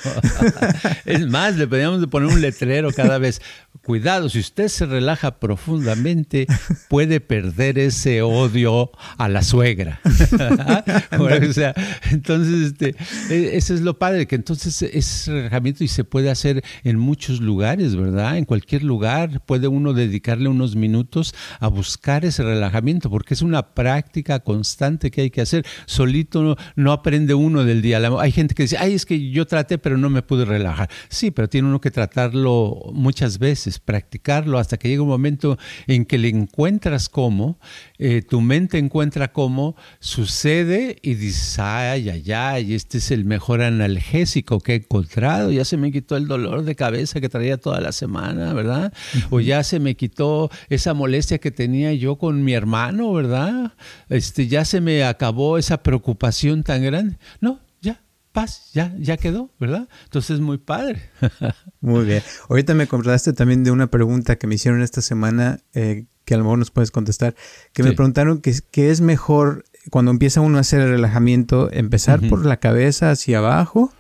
es 1.05 1.27
más, 1.27 1.57
le 1.57 1.67
pedíamos 1.69 2.01
de 2.01 2.07
poner 2.07 2.31
un 2.31 2.41
letrero 2.41 2.91
cada 2.91 3.19
vez. 3.19 3.43
Cuidado, 3.83 4.31
si 4.31 4.39
usted 4.39 4.69
se 4.69 4.87
relaja 4.87 5.39
profundamente, 5.39 6.47
puede 6.89 7.21
perder 7.21 7.79
ese 7.79 8.23
odio 8.23 8.93
a 9.19 9.29
la 9.29 9.43
suegra. 9.43 10.01
o 11.19 11.53
sea, 11.53 11.75
entonces, 12.11 12.73
este, 12.73 12.97
e, 13.29 13.59
eso 13.59 13.75
es 13.75 13.83
lo 13.83 13.99
padre, 13.99 14.27
que 14.27 14.37
entonces 14.37 14.81
es 14.81 15.27
relajamiento 15.27 15.85
y 15.85 15.89
se 15.89 16.05
puede 16.05 16.31
hacer 16.31 16.65
en 16.83 16.99
muchos 16.99 17.43
lugares, 17.43 17.95
¿verdad? 17.95 18.39
En 18.39 18.47
cualquier 18.47 18.85
lugar 18.85 19.43
puede 19.45 19.69
uno 19.69 19.93
dedicarle 19.93 20.49
unos 20.49 20.77
minutos 20.77 21.35
a 21.61 21.69
buscar 21.69 22.25
ese 22.25 22.43
relajamiento, 22.43 23.11
porque 23.11 23.35
es 23.35 23.43
una 23.43 23.75
práctica 23.75 24.14
constante 24.23 25.11
que 25.11 25.23
hay 25.23 25.31
que 25.31 25.41
hacer. 25.41 25.67
Solito 25.87 26.57
no, 26.77 26.93
aprende 26.93 27.35
uno 27.35 27.65
del 27.65 27.83
día. 27.83 28.01
Hay 28.21 28.33
gente 28.33 28.55
que 28.55 28.65
dice, 28.65 28.77
ay, 28.79 28.95
es 28.95 29.07
que 29.07 29.31
yo 29.31 29.47
traté, 29.47 29.79
pero 29.79 29.97
no 29.99 30.11
me 30.11 30.23
pude 30.23 30.45
relajar. 30.45 30.89
Sí, 31.09 31.31
pero 31.31 31.49
tiene 31.49 31.69
uno 31.69 31.81
que 31.81 31.91
tratarlo 31.91 32.91
muchas 32.93 33.39
veces, 33.39 33.79
practicarlo 33.79 34.59
hasta 34.59 34.77
que 34.77 34.89
llega 34.89 35.03
un 35.03 35.09
momento 35.09 35.59
en 35.87 36.05
que 36.05 36.19
le 36.19 36.29
encuentras 36.29 37.09
cómo, 37.09 37.59
eh, 37.99 38.23
tu 38.23 38.41
mente 38.41 38.79
encuentra 38.79 39.33
cómo, 39.33 39.77
sucede 40.01 40.99
y 41.03 41.15
dices, 41.15 41.59
ay, 41.59 42.09
ay, 42.09 42.33
ay, 42.33 42.75
este 42.75 42.99
es 42.99 43.11
el 43.11 43.25
mejor 43.25 43.63
analgésico 43.63 44.61
que 44.61 44.73
he 44.73 44.77
encontrado. 44.77 45.51
Ya 45.51 45.65
se 45.65 45.77
me 45.77 45.91
quitó 45.91 46.17
el 46.17 46.29
dolor 46.29 46.65
de 46.65 46.75
cabeza 46.75 47.21
que 47.21 47.29
traía 47.29 47.57
toda 47.57 47.81
la 47.81 47.93
semana, 47.93 48.53
¿verdad? 48.53 48.93
O 49.31 49.41
ya 49.41 49.63
se 49.63 49.81
me 49.81 49.95
quitó 49.95 50.51
esa 50.69 50.95
molestia 50.95 51.39
que 51.39 51.51
tenía 51.51 51.93
yo 51.95 52.17
con 52.17 52.45
mi 52.45 52.53
hermano, 52.53 53.13
¿verdad? 53.13 53.73
Este, 54.09 54.47
ya 54.47 54.65
se 54.65 54.81
me 54.81 55.05
acabó 55.05 55.59
esa 55.59 55.83
preocupación 55.83 56.63
tan 56.63 56.83
grande. 56.83 57.19
No, 57.41 57.61
ya, 57.81 58.03
paz, 58.33 58.71
ya, 58.73 58.95
ya 58.99 59.17
quedó, 59.17 59.51
¿verdad? 59.59 59.89
Entonces 60.05 60.37
es 60.37 60.41
muy 60.41 60.59
padre. 60.59 61.11
muy 61.81 62.05
bien. 62.05 62.23
Ahorita 62.49 62.75
me 62.75 62.85
acordaste 62.85 63.33
también 63.33 63.65
de 63.65 63.71
una 63.71 63.89
pregunta 63.89 64.37
que 64.37 64.47
me 64.47 64.57
hicieron 64.57 64.83
esta 64.83 65.01
semana, 65.01 65.61
eh, 65.75 66.07
que 66.25 66.35
a 66.35 66.39
lo 66.39 66.45
mejor 66.45 66.59
nos 66.59 66.71
puedes 66.71 66.91
contestar, 66.91 67.35
que 67.73 67.83
me 67.83 67.93
preguntaron 67.93 68.41
que, 68.41 68.91
es 68.91 69.01
mejor 69.01 69.65
cuando 69.91 70.11
empieza 70.11 70.41
uno 70.41 70.59
a 70.59 70.63
hacer 70.63 70.81
el 70.81 70.91
relajamiento, 70.91 71.71
empezar 71.73 72.21
por 72.29 72.47
la 72.47 72.59
cabeza 72.59 73.11
hacia 73.11 73.39
abajo 73.39 73.93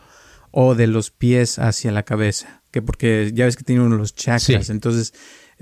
o 0.50 0.74
de 0.74 0.86
los 0.86 1.10
pies 1.10 1.58
hacia 1.58 1.92
la 1.92 2.04
cabeza, 2.04 2.62
que 2.70 2.80
porque 2.80 3.32
ya 3.34 3.44
ves 3.44 3.56
que 3.56 3.64
tiene 3.64 3.82
uno 3.82 3.96
los 3.96 4.14
chakras, 4.14 4.70
entonces 4.70 5.12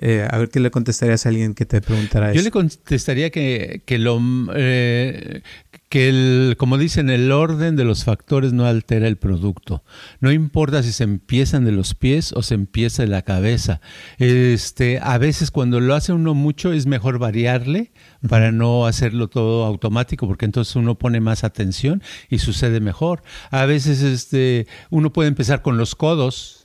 eh, 0.03 0.27
a 0.29 0.37
ver 0.37 0.49
qué 0.49 0.59
le 0.59 0.73
contestarías 0.73 1.25
a 1.25 1.29
alguien 1.29 1.55
que 1.55 1.65
te 1.65 1.81
preguntara 1.81 2.31
eso. 2.31 2.37
Yo 2.39 2.43
le 2.43 2.51
contestaría 2.51 3.31
que, 3.31 3.83
que 3.87 3.99
lo 3.99 4.21
eh, 4.55 5.43
que 5.89 6.09
el, 6.09 6.57
como 6.57 6.79
dicen, 6.79 7.11
el 7.11 7.31
orden 7.31 7.77
de 7.77 7.85
los 7.85 8.05
factores 8.05 8.55
no 8.55 8.65
altera 8.65 9.07
el 9.07 9.19
producto. 9.19 9.85
No 10.21 10.33
importa 10.33 10.83
si 10.83 10.91
se 10.91 11.05
empiezan 11.05 11.67
de 11.67 11.73
los 11.73 11.95
pies 11.95 12.33
o 12.33 12.43
se 12.43 12.55
empieza 12.55 13.03
de 13.03 13.09
la 13.09 13.21
cabeza. 13.21 13.83
Este, 14.19 14.99
a 15.03 15.19
veces 15.19 15.51
cuando 15.51 15.81
lo 15.81 15.95
hace 15.95 16.15
uno 16.15 16.33
mucho 16.33 16.73
es 16.73 16.87
mejor 16.87 17.19
variarle 17.19 17.93
para 18.27 18.53
no 18.53 18.87
hacerlo 18.87 19.29
todo 19.29 19.67
automático, 19.67 20.27
porque 20.27 20.47
entonces 20.47 20.75
uno 20.77 20.97
pone 20.97 21.21
más 21.21 21.45
atención 21.45 22.03
y 22.31 22.39
sucede 22.39 22.81
mejor. 22.81 23.23
A 23.51 23.67
veces 23.67 24.01
este, 24.01 24.67
uno 24.89 25.13
puede 25.13 25.29
empezar 25.29 25.61
con 25.61 25.77
los 25.77 25.95
codos 25.95 26.62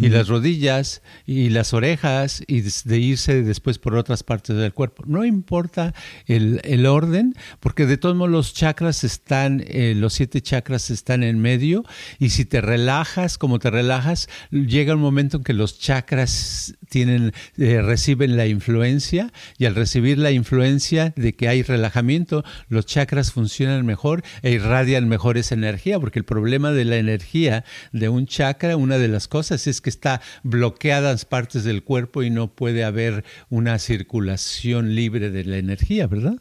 y 0.00 0.08
las 0.08 0.28
rodillas 0.28 1.02
y 1.26 1.50
las 1.50 1.72
orejas 1.72 2.42
y 2.46 2.62
de 2.62 2.98
irse 2.98 3.42
después 3.42 3.78
por 3.78 3.94
otras 3.94 4.24
partes 4.24 4.56
del 4.56 4.72
cuerpo. 4.72 5.04
No 5.06 5.24
importa 5.24 5.94
el, 6.26 6.60
el 6.64 6.86
orden, 6.86 7.34
porque 7.60 7.86
de 7.86 7.96
todos 7.96 8.16
modos 8.16 8.32
los 8.32 8.54
chakras 8.54 9.04
están, 9.04 9.62
eh, 9.66 9.94
los 9.96 10.14
siete 10.14 10.40
chakras 10.40 10.90
están 10.90 11.22
en 11.22 11.38
medio 11.38 11.84
y 12.18 12.30
si 12.30 12.44
te 12.44 12.60
relajas 12.60 13.38
como 13.38 13.58
te 13.58 13.70
relajas, 13.70 14.28
llega 14.50 14.94
un 14.94 15.00
momento 15.00 15.38
en 15.38 15.44
que 15.44 15.52
los 15.52 15.78
chakras 15.78 16.74
tienen, 16.88 17.32
eh, 17.56 17.80
reciben 17.82 18.36
la 18.36 18.46
influencia 18.46 19.32
y 19.58 19.66
al 19.66 19.74
recibir 19.74 20.18
la 20.18 20.30
influencia 20.30 21.12
de 21.16 21.34
que 21.34 21.48
hay 21.48 21.62
relajamiento, 21.62 22.44
los 22.68 22.86
chakras 22.86 23.32
funcionan 23.32 23.86
mejor 23.86 24.22
e 24.42 24.52
irradian 24.52 25.08
mejor 25.08 25.38
esa 25.38 25.54
energía, 25.54 26.00
porque 26.00 26.18
el 26.18 26.24
problema 26.24 26.72
de 26.72 26.84
la 26.84 26.96
energía 26.96 27.64
de 27.92 28.08
un 28.08 28.26
chakra, 28.26 28.76
una 28.76 28.98
de 28.98 29.08
las 29.08 29.28
cosas 29.28 29.66
es 29.66 29.75
que 29.80 29.90
está 29.90 30.20
bloqueadas 30.42 31.24
partes 31.24 31.64
del 31.64 31.82
cuerpo 31.82 32.22
y 32.22 32.30
no 32.30 32.54
puede 32.54 32.84
haber 32.84 33.24
una 33.50 33.78
circulación 33.78 34.94
libre 34.94 35.30
de 35.30 35.44
la 35.44 35.58
energía, 35.58 36.06
¿verdad? 36.06 36.36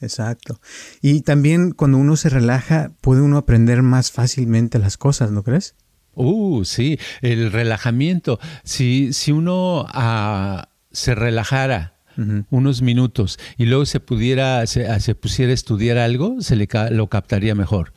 exacto. 0.00 0.60
Y 1.00 1.22
también 1.22 1.72
cuando 1.72 1.98
uno 1.98 2.16
se 2.16 2.28
relaja, 2.28 2.92
puede 3.00 3.22
uno 3.22 3.38
aprender 3.38 3.82
más 3.82 4.12
fácilmente 4.12 4.78
las 4.78 4.96
cosas, 4.96 5.32
¿no 5.32 5.42
crees? 5.42 5.74
Uh, 6.14 6.64
sí, 6.64 6.98
el 7.22 7.50
relajamiento. 7.50 8.38
Si, 8.64 9.12
si 9.12 9.32
uno 9.32 9.86
ah, 9.88 10.68
se 10.90 11.14
relajara 11.14 11.91
unos 12.50 12.82
minutos, 12.82 13.38
y 13.56 13.66
luego 13.66 13.86
se 13.86 14.00
pudiera, 14.00 14.66
se, 14.66 14.86
ah, 14.86 14.98
pusiera 15.20 15.50
a 15.50 15.54
estudiar 15.54 15.98
algo, 15.98 16.40
se 16.40 16.56
le 16.56 16.68
lo 16.90 17.08
captaría 17.08 17.54
mejor. 17.54 17.92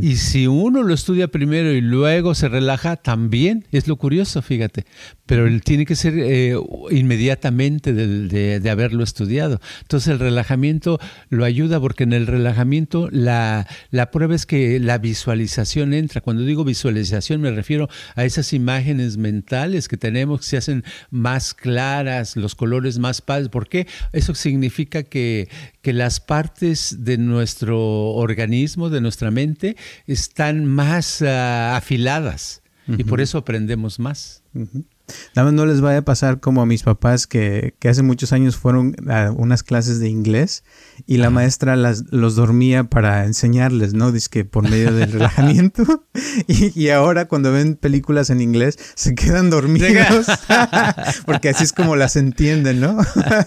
Y 0.00 0.16
si 0.16 0.46
uno 0.46 0.82
lo 0.82 0.94
estudia 0.94 1.28
primero 1.28 1.72
y 1.72 1.80
luego 1.80 2.34
se 2.34 2.48
relaja, 2.48 2.96
también 2.96 3.66
es 3.72 3.88
lo 3.88 3.96
curioso, 3.96 4.42
fíjate. 4.42 4.84
Pero 5.26 5.48
tiene 5.60 5.86
que 5.86 5.96
ser 5.96 6.14
eh, 6.16 6.54
inmediatamente 6.90 7.92
de, 7.92 8.60
de, 8.60 8.70
haberlo 8.70 9.04
estudiado. 9.04 9.60
Entonces 9.82 10.08
el 10.08 10.18
relajamiento 10.18 10.98
lo 11.28 11.44
ayuda 11.44 11.80
porque 11.80 12.04
en 12.04 12.12
el 12.12 12.26
relajamiento 12.26 13.08
la, 13.10 13.66
la 13.90 14.10
prueba 14.10 14.34
es 14.34 14.46
que 14.46 14.78
la 14.80 14.98
visualización 14.98 15.94
entra. 15.94 16.20
Cuando 16.20 16.42
digo 16.42 16.64
visualización 16.64 17.40
me 17.40 17.50
refiero 17.50 17.88
a 18.14 18.24
esas 18.24 18.52
imágenes 18.52 19.16
mentales 19.16 19.88
que 19.88 19.96
tenemos 19.96 20.40
que 20.40 20.46
se 20.46 20.56
hacen 20.56 20.84
más 21.10 21.54
claras, 21.54 22.36
los 22.36 22.54
colores 22.54 22.98
más 22.98 23.20
padres. 23.20 23.48
¿Por 23.52 23.68
qué? 23.68 23.86
Eso 24.12 24.34
significa 24.34 25.04
que, 25.04 25.48
que 25.80 25.92
las 25.92 26.18
partes 26.18 27.04
de 27.04 27.18
nuestro 27.18 27.78
organismo, 28.14 28.90
de 28.90 29.00
nuestra 29.00 29.30
mente, 29.30 29.76
están 30.08 30.64
más 30.64 31.22
ah, 31.22 31.76
afiladas 31.76 32.62
y 32.88 33.04
por 33.04 33.20
eso 33.20 33.38
aprendemos 33.38 34.00
más. 34.00 34.42
Nada 35.34 35.46
más 35.46 35.54
no 35.54 35.66
les 35.66 35.80
vaya 35.80 35.98
a 35.98 36.02
pasar 36.02 36.40
como 36.40 36.62
a 36.62 36.66
mis 36.66 36.82
papás 36.82 37.26
que, 37.26 37.74
que 37.78 37.88
hace 37.88 38.02
muchos 38.02 38.32
años 38.32 38.56
fueron 38.56 38.94
a 39.10 39.30
unas 39.30 39.62
clases 39.62 39.98
de 40.00 40.08
inglés 40.08 40.64
y 41.06 41.16
la 41.16 41.30
maestra 41.30 41.76
las, 41.76 42.04
los 42.10 42.36
dormía 42.36 42.84
para 42.84 43.24
enseñarles, 43.24 43.94
¿no? 43.94 44.12
Dice 44.12 44.28
que 44.30 44.44
por 44.44 44.68
medio 44.68 44.92
del 44.92 45.12
relajamiento. 45.12 46.06
Y, 46.46 46.78
y, 46.80 46.88
ahora 46.90 47.26
cuando 47.26 47.52
ven 47.52 47.76
películas 47.76 48.30
en 48.30 48.40
inglés 48.40 48.78
se 48.94 49.14
quedan 49.14 49.50
dormidos 49.50 50.26
porque 51.26 51.48
así 51.48 51.64
es 51.64 51.72
como 51.72 51.96
las 51.96 52.16
entienden, 52.16 52.80
¿no? 52.80 52.98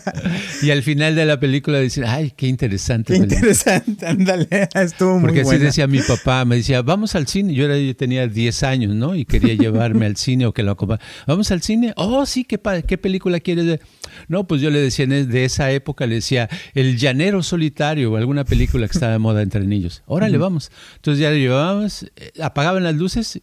y 0.62 0.72
al 0.72 0.84
final 0.84 1.15
de 1.15 1.26
la 1.26 1.39
película 1.39 1.80
dicen, 1.80 2.06
ay, 2.06 2.34
qué 2.36 2.48
interesante. 2.48 3.13
Qué 3.13 3.20
interesante, 3.20 4.06
ándale, 4.06 4.48
estuvo 4.74 5.20
muy 5.20 5.28
Porque 5.28 5.41
así 5.41 5.58
decía 5.58 5.88
mi 5.88 6.02
papá, 6.02 6.46
me 6.46 6.58
decía, 6.58 6.82
vamos 6.82 7.16
al 7.16 7.28
cine. 7.28 7.53
Yo, 7.53 7.66
era, 7.66 7.78
yo 7.78 7.95
tenía 7.95 8.28
10 8.28 8.64
años, 8.64 8.95
¿no? 8.95 9.16
Y 9.16 9.26
quería 9.26 9.53
llevarme 9.53 10.06
al 10.06 10.18
cine 10.18 10.45
o 10.45 10.53
que 10.53 10.64
lo 10.64 10.72
acompañara. 10.72 11.06
Vamos 11.28 11.45
al 11.52 11.62
cine. 11.62 11.93
Oh, 11.96 12.26
sí, 12.26 12.43
¿qué, 12.43 12.60
qué 12.88 12.98
película 12.98 13.39
quieres 13.39 13.66
ver? 13.66 13.82
No, 14.28 14.48
pues 14.48 14.62
yo 14.62 14.70
le 14.70 14.80
decía 14.80 15.06
de 15.06 15.46
esa 15.46 15.72
época, 15.72 16.08
le 16.08 16.16
decía, 16.16 16.50
El 16.74 16.98
Llanero 16.98 17.43
Solitario 17.43 18.12
o 18.12 18.18
alguna 18.18 18.46
película 18.46 18.88
que 18.88 18.93
estaba 18.93 19.14
de 19.14 19.20
moda 19.20 19.41
entre 19.41 19.66
niños. 19.66 20.04
Órale, 20.06 20.38
vamos. 20.38 20.72
Entonces 20.96 21.22
ya 21.22 21.30
le 21.30 21.39
llevábamos, 21.39 22.04
eh, 22.16 22.32
apagaban 22.41 22.84
las 22.84 22.96
luces 22.96 23.41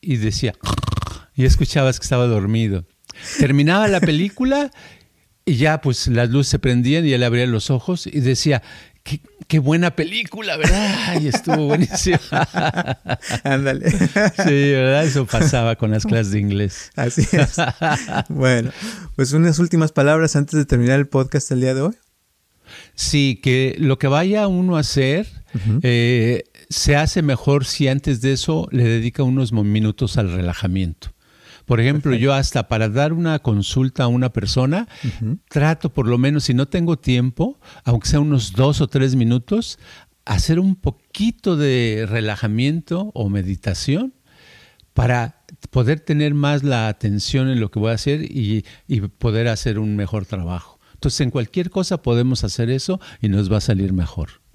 y 0.00 0.16
decía, 0.16 0.54
y 1.34 1.44
escuchabas 1.44 1.98
que 1.98 2.04
estaba 2.04 2.26
dormido. 2.26 2.84
Terminaba 3.38 3.88
la 3.88 4.00
película 4.00 4.70
y 5.44 5.56
ya 5.56 5.80
pues 5.80 6.08
las 6.08 6.30
luces 6.30 6.50
se 6.50 6.58
prendían 6.58 7.06
y 7.06 7.12
él 7.12 7.22
abría 7.22 7.46
los 7.46 7.70
ojos 7.70 8.06
y 8.06 8.20
decía, 8.20 8.62
Qué, 9.48 9.58
buena 9.60 9.94
película, 9.94 10.56
¿verdad? 10.56 11.20
Y 11.20 11.28
estuvo 11.28 11.66
buenísima. 11.66 12.18
Ándale. 13.44 13.90
Sí, 13.90 14.72
¿verdad? 14.72 15.04
Eso 15.04 15.26
pasaba 15.26 15.76
con 15.76 15.92
las 15.92 16.04
clases 16.04 16.32
de 16.32 16.40
inglés. 16.40 16.90
Así 16.96 17.22
es. 17.32 17.56
Bueno, 18.28 18.70
pues 19.14 19.32
unas 19.32 19.58
últimas 19.60 19.92
palabras 19.92 20.34
antes 20.34 20.58
de 20.58 20.64
terminar 20.64 20.98
el 20.98 21.06
podcast 21.06 21.50
el 21.52 21.60
día 21.60 21.74
de 21.74 21.82
hoy. 21.82 21.94
Sí, 22.94 23.38
que 23.42 23.76
lo 23.78 23.98
que 23.98 24.08
vaya 24.08 24.48
uno 24.48 24.76
a 24.76 24.80
hacer 24.80 25.28
eh, 25.82 26.42
se 26.68 26.96
hace 26.96 27.22
mejor 27.22 27.64
si 27.64 27.88
antes 27.88 28.20
de 28.20 28.32
eso 28.32 28.68
le 28.72 28.84
dedica 28.84 29.22
unos 29.22 29.52
minutos 29.52 30.18
al 30.18 30.32
relajamiento. 30.32 31.12
Por 31.66 31.80
ejemplo, 31.80 32.14
yo 32.14 32.32
hasta 32.32 32.68
para 32.68 32.88
dar 32.88 33.12
una 33.12 33.40
consulta 33.40 34.04
a 34.04 34.08
una 34.08 34.32
persona, 34.32 34.88
trato 35.50 35.92
por 35.92 36.06
lo 36.06 36.16
menos, 36.16 36.44
si 36.44 36.54
no 36.54 36.66
tengo 36.66 36.96
tiempo, 36.96 37.58
aunque 37.84 38.08
sea 38.08 38.20
unos 38.20 38.52
dos 38.52 38.80
o 38.80 38.86
tres 38.86 39.16
minutos, 39.16 39.78
hacer 40.24 40.60
un 40.60 40.76
poquito 40.76 41.56
de 41.56 42.06
relajamiento 42.08 43.10
o 43.14 43.28
meditación 43.28 44.14
para 44.94 45.44
poder 45.70 46.00
tener 46.00 46.34
más 46.34 46.62
la 46.62 46.86
atención 46.86 47.48
en 47.48 47.58
lo 47.60 47.70
que 47.70 47.80
voy 47.80 47.90
a 47.90 47.94
hacer 47.94 48.22
y, 48.22 48.64
y 48.86 49.00
poder 49.00 49.48
hacer 49.48 49.80
un 49.80 49.96
mejor 49.96 50.24
trabajo. 50.24 50.78
Entonces, 50.94 51.20
en 51.20 51.30
cualquier 51.30 51.70
cosa 51.70 52.00
podemos 52.00 52.44
hacer 52.44 52.70
eso 52.70 53.00
y 53.20 53.28
nos 53.28 53.52
va 53.52 53.58
a 53.58 53.60
salir 53.60 53.92
mejor. 53.92 54.45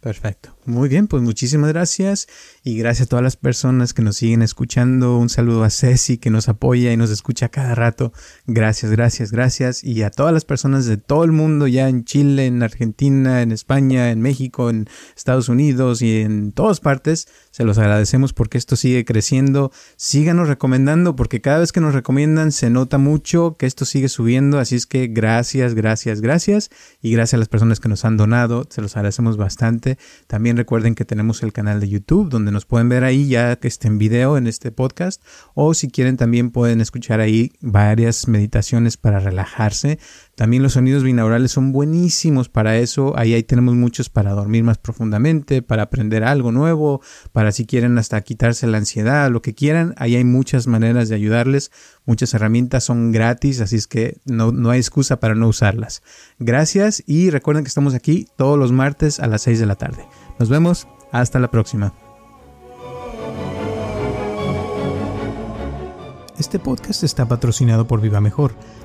Perfecto. 0.00 0.56
Muy 0.64 0.88
bien, 0.88 1.08
pues 1.08 1.24
muchísimas 1.24 1.70
gracias 1.70 2.28
y 2.62 2.78
gracias 2.78 3.06
a 3.06 3.08
todas 3.08 3.22
las 3.22 3.36
personas 3.36 3.94
que 3.94 4.02
nos 4.02 4.16
siguen 4.16 4.42
escuchando. 4.42 5.18
Un 5.18 5.28
saludo 5.28 5.64
a 5.64 5.70
Ceci 5.70 6.18
que 6.18 6.30
nos 6.30 6.48
apoya 6.48 6.92
y 6.92 6.96
nos 6.96 7.10
escucha 7.10 7.48
cada 7.48 7.74
rato. 7.74 8.12
Gracias, 8.46 8.92
gracias, 8.92 9.32
gracias. 9.32 9.82
Y 9.82 10.04
a 10.04 10.10
todas 10.10 10.32
las 10.32 10.44
personas 10.44 10.86
de 10.86 10.98
todo 10.98 11.24
el 11.24 11.32
mundo, 11.32 11.66
ya 11.66 11.88
en 11.88 12.04
Chile, 12.04 12.46
en 12.46 12.62
Argentina, 12.62 13.42
en 13.42 13.50
España, 13.50 14.12
en 14.12 14.20
México, 14.20 14.70
en 14.70 14.88
Estados 15.16 15.48
Unidos 15.48 16.00
y 16.00 16.20
en 16.20 16.52
todas 16.52 16.78
partes. 16.78 17.26
Se 17.50 17.64
los 17.64 17.78
agradecemos 17.78 18.32
porque 18.32 18.56
esto 18.56 18.76
sigue 18.76 19.04
creciendo. 19.04 19.72
Síganos 19.96 20.46
recomendando 20.46 21.16
porque 21.16 21.40
cada 21.40 21.58
vez 21.58 21.72
que 21.72 21.80
nos 21.80 21.94
recomiendan 21.94 22.52
se 22.52 22.70
nota 22.70 22.98
mucho 22.98 23.56
que 23.58 23.66
esto 23.66 23.84
sigue 23.84 24.08
subiendo. 24.08 24.60
Así 24.60 24.76
es 24.76 24.86
que 24.86 25.08
gracias, 25.08 25.74
gracias, 25.74 26.20
gracias. 26.20 26.70
Y 27.02 27.10
gracias 27.10 27.34
a 27.34 27.38
las 27.38 27.48
personas 27.48 27.80
que 27.80 27.88
nos 27.88 28.04
han 28.04 28.16
donado. 28.16 28.64
Se 28.70 28.80
los 28.80 28.96
agradecemos 28.96 29.36
bastante. 29.36 29.97
También 30.26 30.56
recuerden 30.56 30.94
que 30.94 31.04
tenemos 31.04 31.42
el 31.42 31.52
canal 31.52 31.80
de 31.80 31.88
YouTube 31.88 32.28
donde 32.28 32.52
nos 32.52 32.66
pueden 32.66 32.88
ver 32.88 33.04
ahí 33.04 33.28
ya 33.28 33.56
que 33.56 33.68
esté 33.68 33.88
en 33.88 33.98
video 33.98 34.36
en 34.36 34.46
este 34.46 34.70
podcast. 34.70 35.22
O 35.54 35.74
si 35.74 35.88
quieren 35.88 36.16
también 36.16 36.50
pueden 36.50 36.80
escuchar 36.80 37.20
ahí 37.20 37.52
varias 37.60 38.28
meditaciones 38.28 38.96
para 38.96 39.20
relajarse. 39.20 39.98
También 40.38 40.62
los 40.62 40.74
sonidos 40.74 41.02
binaurales 41.02 41.50
son 41.50 41.72
buenísimos 41.72 42.48
para 42.48 42.76
eso. 42.76 43.12
Ahí, 43.18 43.34
ahí 43.34 43.42
tenemos 43.42 43.74
muchos 43.74 44.08
para 44.08 44.34
dormir 44.34 44.62
más 44.62 44.78
profundamente, 44.78 45.62
para 45.62 45.82
aprender 45.82 46.22
algo 46.22 46.52
nuevo, 46.52 47.02
para 47.32 47.50
si 47.50 47.66
quieren 47.66 47.98
hasta 47.98 48.20
quitarse 48.20 48.68
la 48.68 48.78
ansiedad, 48.78 49.32
lo 49.32 49.42
que 49.42 49.56
quieran. 49.56 49.94
Ahí 49.96 50.14
hay 50.14 50.22
muchas 50.22 50.68
maneras 50.68 51.08
de 51.08 51.16
ayudarles. 51.16 51.72
Muchas 52.06 52.34
herramientas 52.34 52.84
son 52.84 53.10
gratis, 53.10 53.60
así 53.60 53.74
es 53.74 53.88
que 53.88 54.20
no, 54.26 54.52
no 54.52 54.70
hay 54.70 54.78
excusa 54.78 55.18
para 55.18 55.34
no 55.34 55.48
usarlas. 55.48 56.04
Gracias 56.38 57.02
y 57.04 57.30
recuerden 57.30 57.64
que 57.64 57.68
estamos 57.68 57.94
aquí 57.94 58.28
todos 58.36 58.56
los 58.56 58.70
martes 58.70 59.18
a 59.18 59.26
las 59.26 59.42
6 59.42 59.58
de 59.58 59.66
la 59.66 59.74
tarde. 59.74 60.06
Nos 60.38 60.48
vemos. 60.48 60.86
Hasta 61.10 61.40
la 61.40 61.50
próxima. 61.50 61.94
Este 66.38 66.60
podcast 66.60 67.02
está 67.02 67.26
patrocinado 67.26 67.88
por 67.88 68.00
Viva 68.00 68.20
Mejor. 68.20 68.54